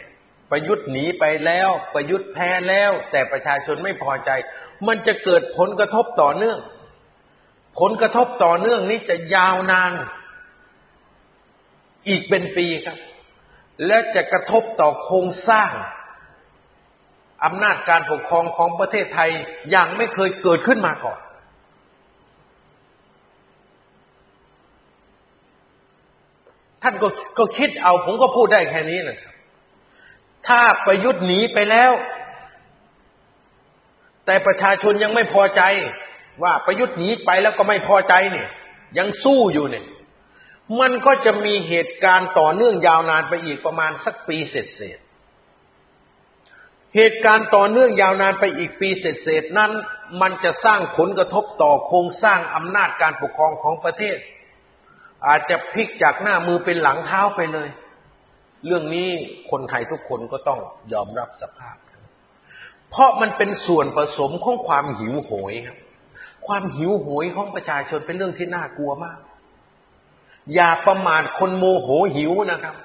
[0.52, 4.30] ประยุทธ์หนีไปแล้ว ประยุทธ์แพ้แล้ว แต่ประชาชนไม่พอใจ
[4.88, 6.60] มันจะเกิดผลกระทบต่อเนื่อง
[7.80, 9.92] ผลกระทบต่อเนื่องนี้จะยาวนาน
[12.08, 12.98] อีกเป็นปีครับ
[13.86, 15.72] และจะกระทบต่อโครงสร้าง
[17.44, 19.30] อำนาจการปกครองของประเทศไทย
[19.72, 21.20] อย่างไม่เคยเกิดขึ้นมาก่อน
[26.82, 27.08] ท่านก็
[27.38, 29.20] ก็คิดเอาผมก็พูดได้แค่นี้นะ
[30.48, 31.92] ถ้าประยุทธ์หนีไปแล้ว
[34.26, 35.62] แต่ประชาชนยังไม่พอใจ
[36.42, 38.50] ว่าประยุทธ์หนีไปแล้วก็ไม่พอใจเนี่ย
[38.98, 39.86] ยังสู้อยู่เนี่ย
[40.80, 45.00] มันก็จะมีเหตุการณ์ต่อเนื่องยาวนานไปอีกประมาณสักปีเศษเศษ
[46.96, 49.72] เหตุการณ์ต่อเนื่องยาวนานไปอีกปีเศษเศษนั้น
[50.22, 54.18] มันจะสร้างผลกระทบต่อโครงสร้างอำนาจการปกครองของประเทศ
[55.28, 57.70] อาจจะพลิกจากหน้ามือเป็นหลังเท้าไปเลย
[58.66, 59.10] เรื่องนี้
[59.52, 60.60] คนไทยทุกคนก็ต้อง
[60.94, 61.78] ยอมรับสภาพ
[62.92, 65.78] เพราะมันเป็นส่วนผสมของความหิวโหยครับ
[66.46, 69.20] ความหิวโหยของประชาชนเป็นเรื่องที่น่ากลัวมาก
[70.54, 72.76] อย่าประมาทคนโมโหหิวนะครับ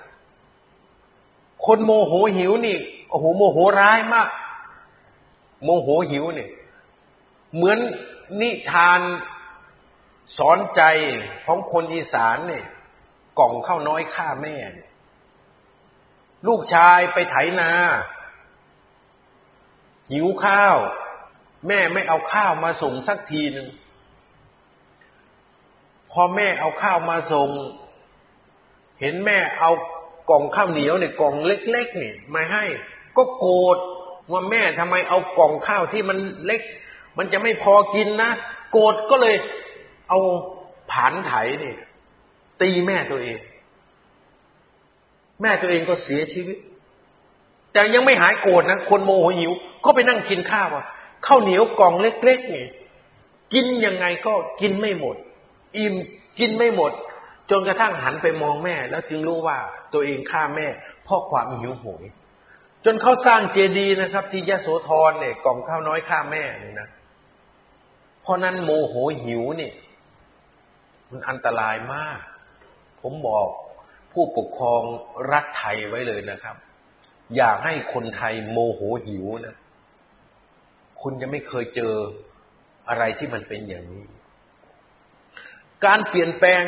[1.66, 2.76] คนโมโหหิวนี่
[3.08, 4.28] โอ้โหโมโหร้ายมาก
[5.64, 6.50] โมโหหิวเนี่ย
[7.54, 7.78] เหมือน
[8.40, 9.00] นิทาน
[10.38, 10.82] สอนใจ
[11.46, 12.66] ของคนอีสานเนี่ย
[13.38, 14.90] กล่องข้าวน้อยฆ่าแม่เนี่ย
[16.46, 17.70] ลูกชายไปไถนา
[20.12, 20.76] หิวข้าว
[21.66, 23.68] แม่ไม่เอาข้าวมาส่งสักทีหนึ่ง
[26.12, 27.48] พอแม่เอาข้าวมาส่ง
[29.00, 29.70] เห็นแม่เอา
[30.30, 32.64] กล่องข้าวเหนียวเนี่ยกล่องเล็กๆเนี่ยมาให้
[33.16, 33.78] ก็โกรธ
[34.32, 36.62] ว่าแม่ทำไมเอากล่องข้าวที่มันเล็ก
[37.18, 38.30] มันจะไม่พอกินนะ
[38.72, 39.36] โกรธก็เลย
[40.08, 40.18] เอา
[40.90, 41.78] ผานไถเนี่ย
[42.60, 43.38] ตีแม่ตัวเอง
[45.42, 46.58] แม่ตัวเองก็เสียชีวิต
[47.72, 49.52] แต่ยังไม่หายโกรธนะคนโมโหหิว
[49.84, 50.86] ก็ไปนั่งกินข้าวอะ
[51.26, 52.66] ข้าวเหนียวกล่องเล็กๆนี่
[53.52, 55.16] กินยังไงก็กินไม่หมด
[55.76, 55.94] อิ่ม
[56.38, 56.92] กินไม่หมด
[57.50, 59.58] จนกระทั่งหันไปมองแม่ แล้วจึงรู้ว่า
[59.92, 60.66] ตัวเองฆ่าแม่
[61.04, 62.04] เพราะความหิวโหย
[62.84, 66.88] จนเขาสร้างเจดีย์นะครับ ที่ยะโสธรเนี่ยกล่องข้าวน้อยฆ่าแม่นี่นะ
[68.22, 68.94] เพราะนั้นโมโห
[69.24, 69.74] หิวเนี่ย
[71.10, 72.20] มันอันตรายมาก
[73.02, 73.46] ผมบอก
[74.12, 74.82] ผู้ปกครอง
[75.32, 76.56] รัฐไทยไว้เลยนะครับ
[77.36, 79.56] อยากให้คนไทยโมโหหิวนะ
[81.02, 81.94] คุณจะไม่เคยเจอ
[82.88, 84.06] อะไรที่มันเป็นอย่างนี้
[85.84, 86.64] การเปลี่ยนแปลง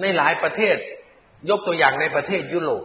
[0.00, 0.76] ในหลายประเทศ
[1.50, 2.84] ยกตัวอย่างในประเทศยุโรป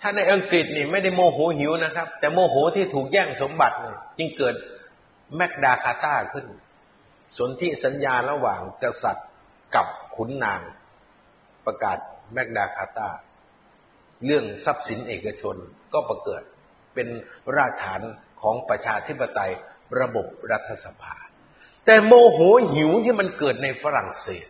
[0.00, 3.76] ถ้าในอังกฤษนี่ไม่ได้โมโหหิวนะครับ แต่โมโหที่ถูกแย่งสมบัติ
[4.18, 4.54] จึงเกิด
[5.36, 6.46] แมกดาคาตาขึ้น
[7.38, 9.28] สนที่สัญญาระหว่างกษัตริย์
[9.74, 10.60] กับขุนนาง
[11.66, 11.98] ประกาศ
[12.32, 13.10] แมกดาคาตา
[14.24, 15.56] เรื่องทรัพย์สินเอกชน
[15.92, 16.42] ก็ประเกิด
[16.94, 17.08] เป็น
[17.56, 18.00] รากฐาน
[18.42, 19.52] ของประชาธิปไตย
[20.00, 21.16] ระบบรัฐสภา
[21.84, 22.38] แต่โมโห
[22.74, 24.46] หิวที่มันเกิดในฝรั่งเศส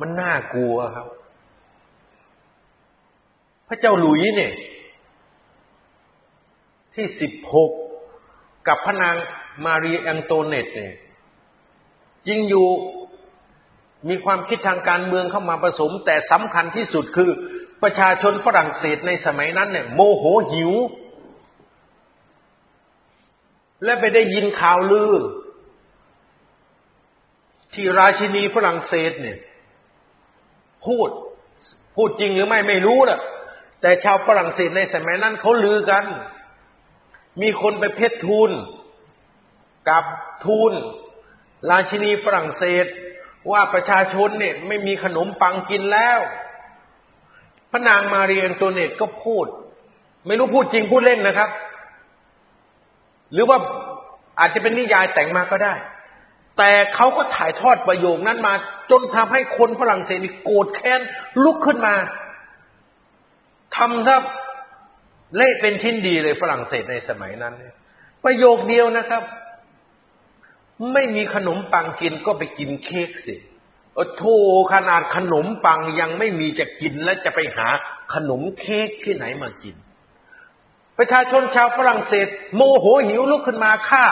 [0.00, 1.06] มันน่ากลัวครับ
[3.68, 4.52] พระเจ้าหลุยเนี่ย
[6.94, 7.72] ที่สิบหก
[8.68, 9.16] กับพระนาง
[9.64, 10.94] มารีแองโตเนตเนี่ย
[12.26, 12.66] จริงอยู่
[14.08, 17.30] มีความคิดทางการเมืองเข้ามาผสม แต่สำคัญที่สุดคือ
[17.82, 20.72] ประชาชนฝรั่งเศสในสมัยนั้นเนี่ยโมโหหิว
[23.84, 25.12] และไปได้ยินข่าวลือ
[27.74, 29.38] ที่ราชินีฝรั่งเศสเนี่ย
[30.86, 31.08] พูด
[31.96, 33.20] พูดจริงหรือไม่ไม่รู้นะ
[33.80, 36.04] แต่ชาวฝรั่งเศสในสมัยนั้นเขาลือกัน
[37.42, 38.50] มีคนไปเพชรทูล
[39.88, 40.04] กับ
[40.44, 40.72] ทูล
[41.70, 42.86] ราชินีฝรั่งเศส
[43.50, 46.20] ว่าประชาชนเนี่ยไม่มีขนมปังกินแล้ว
[47.70, 49.46] พระนางมาเรียนตัวเนตก็พูด
[50.26, 51.50] ไม่รู้พูดจริงพูดเล่นนะครับ
[53.32, 53.58] หรือว่า
[54.40, 55.74] อาจจะเป็นนิยายแต่งมาก็ได้
[56.58, 58.54] แต่เขาก็ถ่ายทอดประโยคนั้นมา
[58.90, 61.00] จนทำให้คนฝรั่งเศสโกรธแค้น
[61.44, 61.94] ลุกขึ้นมา
[63.76, 64.16] ทำซะ
[65.36, 67.54] เละเป็นชิ้นดีเลยฝรั่งเศสในสมัยนั้น
[68.24, 69.22] ประโยคเดียวนะครับ
[70.92, 73.34] ไม่มีขนมปังกินก็ไปกินเค้กสิ
[73.94, 74.22] โอ้โธ
[74.72, 77.68] ขนาดขนมปังยังไม่มีจะกินแล้วจะไปหา
[78.14, 79.76] ขนมเค้กที่ไหนมากิน
[80.98, 84.06] ประชาชนชาวฝรั่งเศส โมโหหิวลุกขึ้นมาฆ่า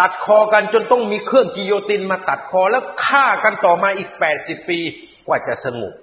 [0.00, 4.78] ตัดคอกันจนต้องมีเครื่องกิโยตินมาตัดคอแล้วฆ่ากันต่อมาอีกแปดสิบปี
[5.26, 5.94] กว่าจะสงบ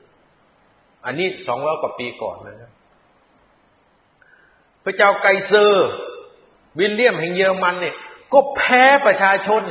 [1.06, 2.72] อันนี้สองร้อยกว่าปีก่อนนะ
[4.84, 5.90] พระเจ้าไกเซอร์
[6.80, 7.96] วิลเลียมแห่งเยอรมันเนี่ย
[8.34, 9.64] ก็แพ้ประชาชน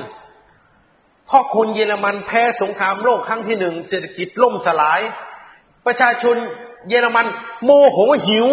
[1.28, 5.00] เพราะคนเยอรมันแพ้สงครามโลกครั้งที่หนึ่งเศรษฐกิจล่มสลาย
[5.86, 6.36] ประชาชน
[6.88, 7.26] เยอรมัน
[7.64, 8.48] โมโหหิว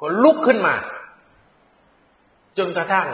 [0.00, 0.74] ก็ลุกขึ้นมา
[2.58, 3.08] จนกระทั่ง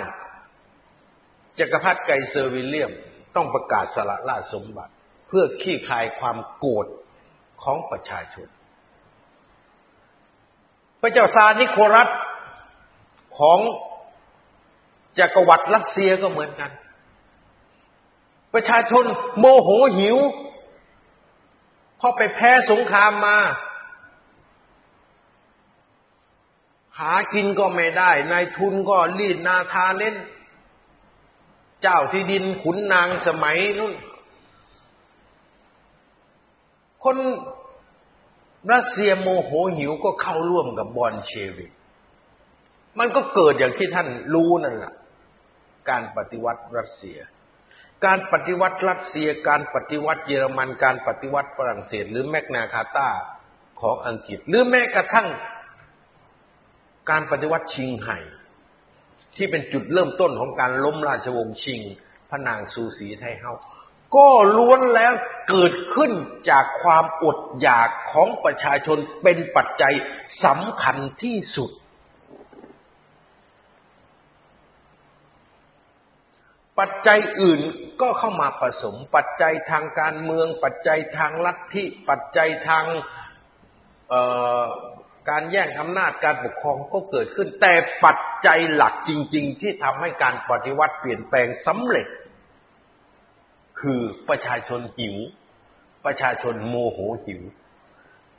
[1.58, 2.92] จักรพรรดิไกเซอร์วิลเลียม
[3.36, 4.92] ต้องประกาศสละราชสมบัติ
[5.28, 6.86] เพื่อขี้คายความโกรธ
[7.62, 8.48] ของประชาชน
[11.00, 12.08] พระเจ้าซานิโครัส
[13.38, 13.58] ของ
[15.18, 16.70] จักรวรรดิรัสเซียก็เหมือนกัน
[18.54, 19.04] ประชาชน
[19.38, 20.16] โมโหหิว
[21.98, 23.38] เพราะไปแพ้สงครามมา
[26.98, 30.16] หากินก็ไม่ได้นายทุนก็รีดนาทาเล่น
[31.82, 33.94] เจ้าที่ดินขุนนางสมัยนู้น
[37.04, 37.16] คน
[38.72, 41.70] รัสเซียโมโหหิวก็เข้าร่วมกับบอลเชวิก
[42.98, 44.94] มันก็เกิดอย่างที่ท่านรู้นั่นแหละ
[45.90, 47.18] การปฏิวัติรัสเซีย
[48.06, 53.08] การปฏิวัติรัสเซีย การปฏิวัติเยอรมัน การปฏิวัติฝรั่งเศส หรือแมกนาคาตา
[53.80, 55.28] ของอังกฤษ หรือแม้กระทั่ง
[57.10, 58.18] การปฏิวัติชิงไห่
[59.36, 61.80] ที่เป็นจุดเริ่มต้นของการล้มราชวงศ์ชิง
[62.30, 63.52] พระนางซูสีไทเฮา
[64.16, 65.12] ก็ล้วนแล้ว
[65.48, 66.12] เกิดขึ้น
[66.50, 69.94] จากความอดอยากของประชาชนเป็นปัจจัย
[70.44, 71.70] สำคัญที่สุด
[76.78, 77.60] ปัจจัยอื่น
[78.00, 82.84] ก็เข้ามาผสม ปัจจัยทางการเมือง ปัจจัยทางลัทธิ ปัจจัยทาง
[85.28, 87.72] การแย่งอำนาจการปกครองก็เกิดขึ้น แต่
[88.04, 92.06] ปัจจัยหลักจริง ๆ ที่ทำให้การปฏิวัติเปลี่ยนแปลงสำเร็จ
[93.80, 95.16] คือประชาชนหิว
[96.04, 97.42] ประชาชนโมโหหิว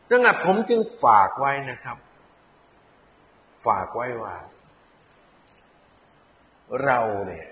[0.09, 1.97] ดังนั้นผมจึงฝากไว้นะครับ
[3.65, 4.35] ฝากไว้ว่า
[6.83, 7.47] เราเนี่ย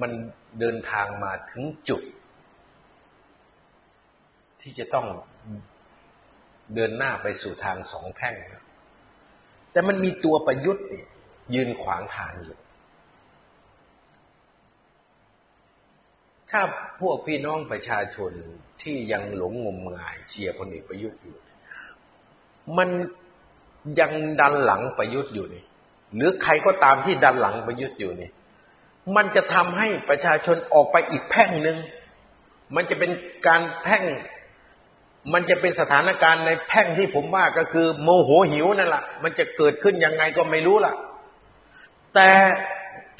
[0.00, 0.12] มัน
[0.60, 2.02] เดินทางมาถึงจุด
[4.60, 5.06] ที่จะต้อง
[6.74, 8.34] เดินหน้าไปสู่ทางสองแพ่ง
[9.72, 10.86] แต่มันมีตัวประยุทธ์
[11.54, 12.58] ยืนขวางทางอยู่
[16.50, 16.60] ถ้า
[17.00, 18.32] พวกพี่น้องประชาชน
[18.82, 21.36] ที่ยังหลงงมงายเชียร์พลเอกประยุทธ์อยู่
[22.78, 22.88] มัน
[24.00, 25.64] ยังดันหลังประยุทธ์อยู่นี่
[26.14, 28.30] หรือใครก็ตามที่ดันหลังประยุทธ์อยู่นี่
[29.16, 31.78] มันจะทำให้ประชาชนออกไปอีกแพ่งหนึ่ง
[32.74, 33.10] มันจะเป็น
[33.46, 34.04] การแพ่ง
[35.32, 40.94] มันจะเป็นสถานการณ์ในแพ่งที่ผมว่าก็คือ โมโหหิวนั่นแหละมันจะเกิดขึ้นยังไงก็ไม่รู้ล่ะ
[42.14, 42.30] แต่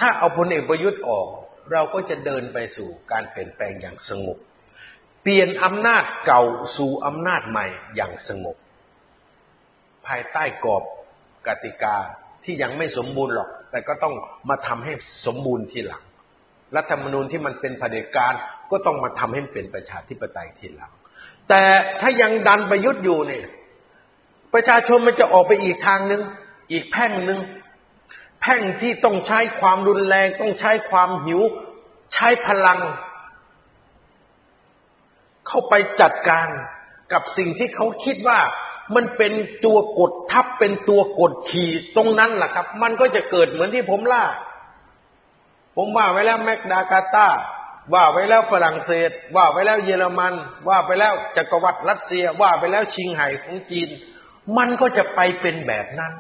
[0.00, 1.28] ถ้าเอาพลเอกประยุทธ์ออก
[1.72, 4.38] เราก็จะเดินไปสู่การเปลี่ยนแปลงอย่างสงบ
[5.22, 6.42] เปลี่ยนอำนาจเก่า
[6.76, 7.66] สู่อำนาจใหม่
[7.96, 8.56] อย่างสงบ
[10.06, 10.82] ภายใต้กรอบ
[11.46, 11.96] กติกา
[12.44, 14.14] ที่ยังไม่สมบูรณ์หรอก แต่ก็ต้อง
[14.48, 14.92] มาทำให้
[15.26, 16.02] สมบูรณ์ทีหลัง
[16.76, 18.34] รัฐธรรมนูญที่มันเป็นเผด็จการ
[18.70, 20.92] ก็ต้องมาทำให้เป็นประชาธิปไตยทีหลัง
[21.48, 21.62] แต่
[22.00, 23.46] ถ้ายังดันประยุทธ์อยู่เนี่ย
[24.54, 26.22] ประชาชนมันจะออกไปอีกทางหนึ่ง
[26.72, 27.40] อีกแพ่งหนึ่ง
[28.40, 31.40] แพ่งที่ต้องใช้ความรุนแรงต้องใช้ความหิว
[32.14, 32.80] ใช้พลัง
[35.46, 36.48] เข้าไปจัดการ
[37.12, 38.38] กับสิ่งที่เขาคิดว่า
[38.94, 39.32] มันเป็น
[39.64, 44.24] ตัวกดทับเป็นตัวกดขี่ตรงนั้นแหละครับ มันก็จะเกิดเหมือนที่ผมล่า
[45.76, 47.28] ผมว่าไว้แล้วแมกดากาตา
[47.94, 50.34] ว่าไว้แล้วฝรั่งเศส ว่าไว้แล้วเยอรมัน
[50.68, 53.88] ว่าไปแล้วจักรวรรดิรัสเซีย ว่าไปแล้วชิงไห่ของจีน
[54.58, 56.12] มันก็จะไปเป็นแบบนั้น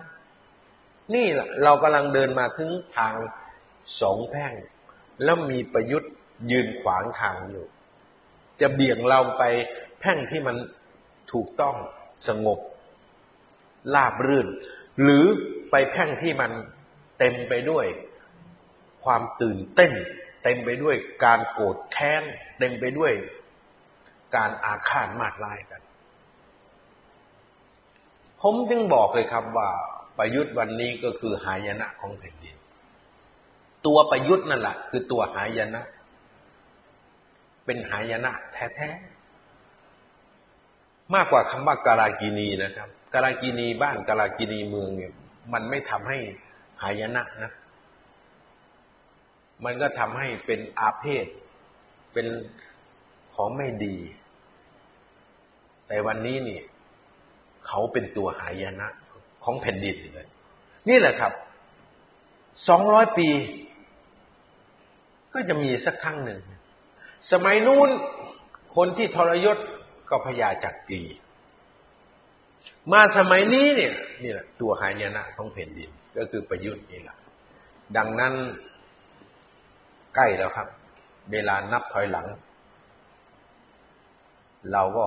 [1.14, 3.14] นี่แหละเรากำลังเดินมาถึงทาง
[4.00, 4.52] สองแพ่ง
[5.24, 6.12] แล้วมีประยุทธ์
[6.50, 7.66] ยืนขวางทางอยู่
[8.60, 9.42] จะเบี่ยงเราไป
[10.00, 10.56] แพ่งที่มัน
[11.32, 11.76] ถูกต้อง
[12.26, 12.58] สงบ
[13.94, 14.48] ลาบรื่น
[15.02, 15.24] หรือ
[15.70, 16.52] ไปแพ่งที่มัน
[17.18, 17.86] เต็มไปด้วย
[19.04, 19.92] ความตื่นเต้น
[20.44, 22.22] เต็มไปด้วยการโกรธแค้น
[22.58, 23.12] เต็มไปด้วย
[24.36, 25.82] การอาฆาตมาดร้ายกัน
[28.40, 29.70] ผมจึงบอกเลยครับว่า
[30.18, 32.56] ประยุทธ์วันนี้ก็คือหายนะของแผ่นดิน
[33.86, 35.82] ตัวประยุทธ์นั่นแหละคือตัวหายนะ
[37.64, 39.17] เป็นหายนะแท้ๆ
[41.14, 45.12] มากกว่าคำว่ากาลากินีนะครับกาลากินีบ้านกาลากินีเมืองเนี่ย
[45.52, 46.18] มันไม่ทำให้
[46.82, 47.52] หายนะนะ
[49.64, 51.26] มันก็ทำให้เป็นอาเพศ
[52.12, 52.26] เป็น
[53.34, 53.96] ของไม่ดี
[55.88, 56.60] แต่วันนี้นี่
[57.66, 58.88] เขาเป็นตัวหายนะ
[59.44, 60.28] ของแผ่นดินเลย
[60.88, 61.32] นี่แหละครับ
[62.68, 63.28] สองร้อยปี
[65.32, 66.40] ก็จะมีสักครั้งหนึ่ง
[67.32, 67.90] สมัยนู้น
[68.76, 69.58] คนที่ทรยศ
[70.10, 71.02] ก็พญาจักรี
[72.92, 73.92] มาสมัยนี้เนี่ย
[74.22, 77.16] นี่แหละตัวหายนะของแผ่นดิน ก็คือประยุทธ์นี่แหละ
[77.96, 78.34] ดังนั้น
[80.14, 80.68] ใกล้แล้วครับ
[81.32, 82.26] เวลานับถอยหลัง
[84.72, 85.06] เราก็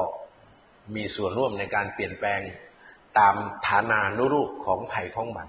[0.95, 2.39] มีส่วนร่วมในการเปลี่ยนแปลง
[3.19, 3.35] ตาม
[3.67, 5.47] ฐานานุรูปของไผ่ของมัน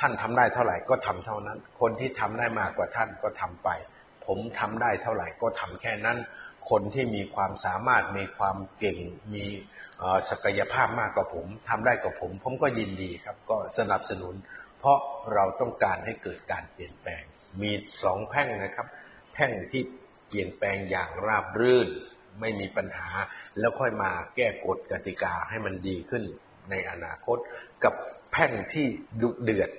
[0.00, 3.68] ท่านทำได้เท่าไหร่ก็ทำเท่านั้น คนที่ทำได้มากกว่าท่านก็ทำไป
[4.26, 6.18] ผมทำได้เท่าไหร่ก็ทำแค่นั้น
[6.70, 8.98] คนที่มีความสามารถมีความเก่ง
[9.34, 9.44] มี
[10.30, 14.34] ศักยภาพมากกว่าผมทำได้กว่าผม ผมก็ยินดีครับ ก็สนับสนุน
[14.78, 14.98] เพราะ
[15.34, 17.22] เราต้องการให้เกิดการเปลี่ยนแปลง
[17.62, 17.70] มี
[18.02, 18.86] สองแพ่งนะครับ
[19.32, 19.82] แพ่งที่
[20.28, 21.88] เปลี่ยนแปลงอย่างราบรื่น
[22.40, 23.08] ไม่มีปัญหา
[23.58, 26.22] แล้วค่อยมาแก้กฎกติกาให้มันดีขึ้น
[26.70, 27.38] ในอนาคต
[27.84, 27.94] กับ
[28.32, 28.86] แพ่งที่
[29.22, 29.70] ดุเดือด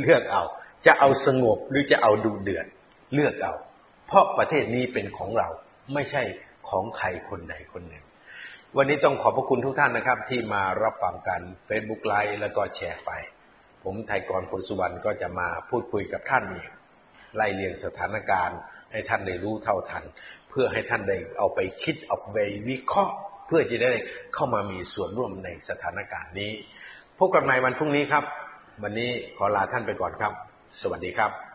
[0.00, 0.44] เลือกเอา
[0.86, 2.66] จะเอาสงบหรือจะเอาดุเดือด
[3.14, 3.54] เลือกเอา
[4.06, 5.48] เพราะประเทศนี้เป็นของเรา
[5.92, 6.22] ไม่ใช่
[6.68, 8.04] ของใครคนใดคนหนึ่ง
[8.76, 13.10] วันนี้ต้องขอบพระคุณทุกท่านนะครับ ที่มารับฟังกัน Facebook ไลฟ์แล้วก็แชร์ไป
[13.84, 16.68] ผมไทยกรพลสุวรรณก็จะมาพูดคุยกับท่านอีก
[17.36, 18.58] ไล่เรียงสถานการณ์
[18.92, 20.04] ให้ท่านได้รู้เท่าทัน
[20.50, 23.14] เพื่อให้ท่านได้เอาไปคิดเอาไปวิเคราะห์
[23.46, 23.92] เพื่อจะได้
[24.34, 26.52] เข้ามามีส่วนร่วมในสถานการณ์นี้
[27.18, 28.24] พบกันใหม่วันพรุ่งนี้ครับ
[28.82, 30.32] วันนี้ขอลาท่านไปก่อนครับ
[30.80, 31.53] สวัสดีครับ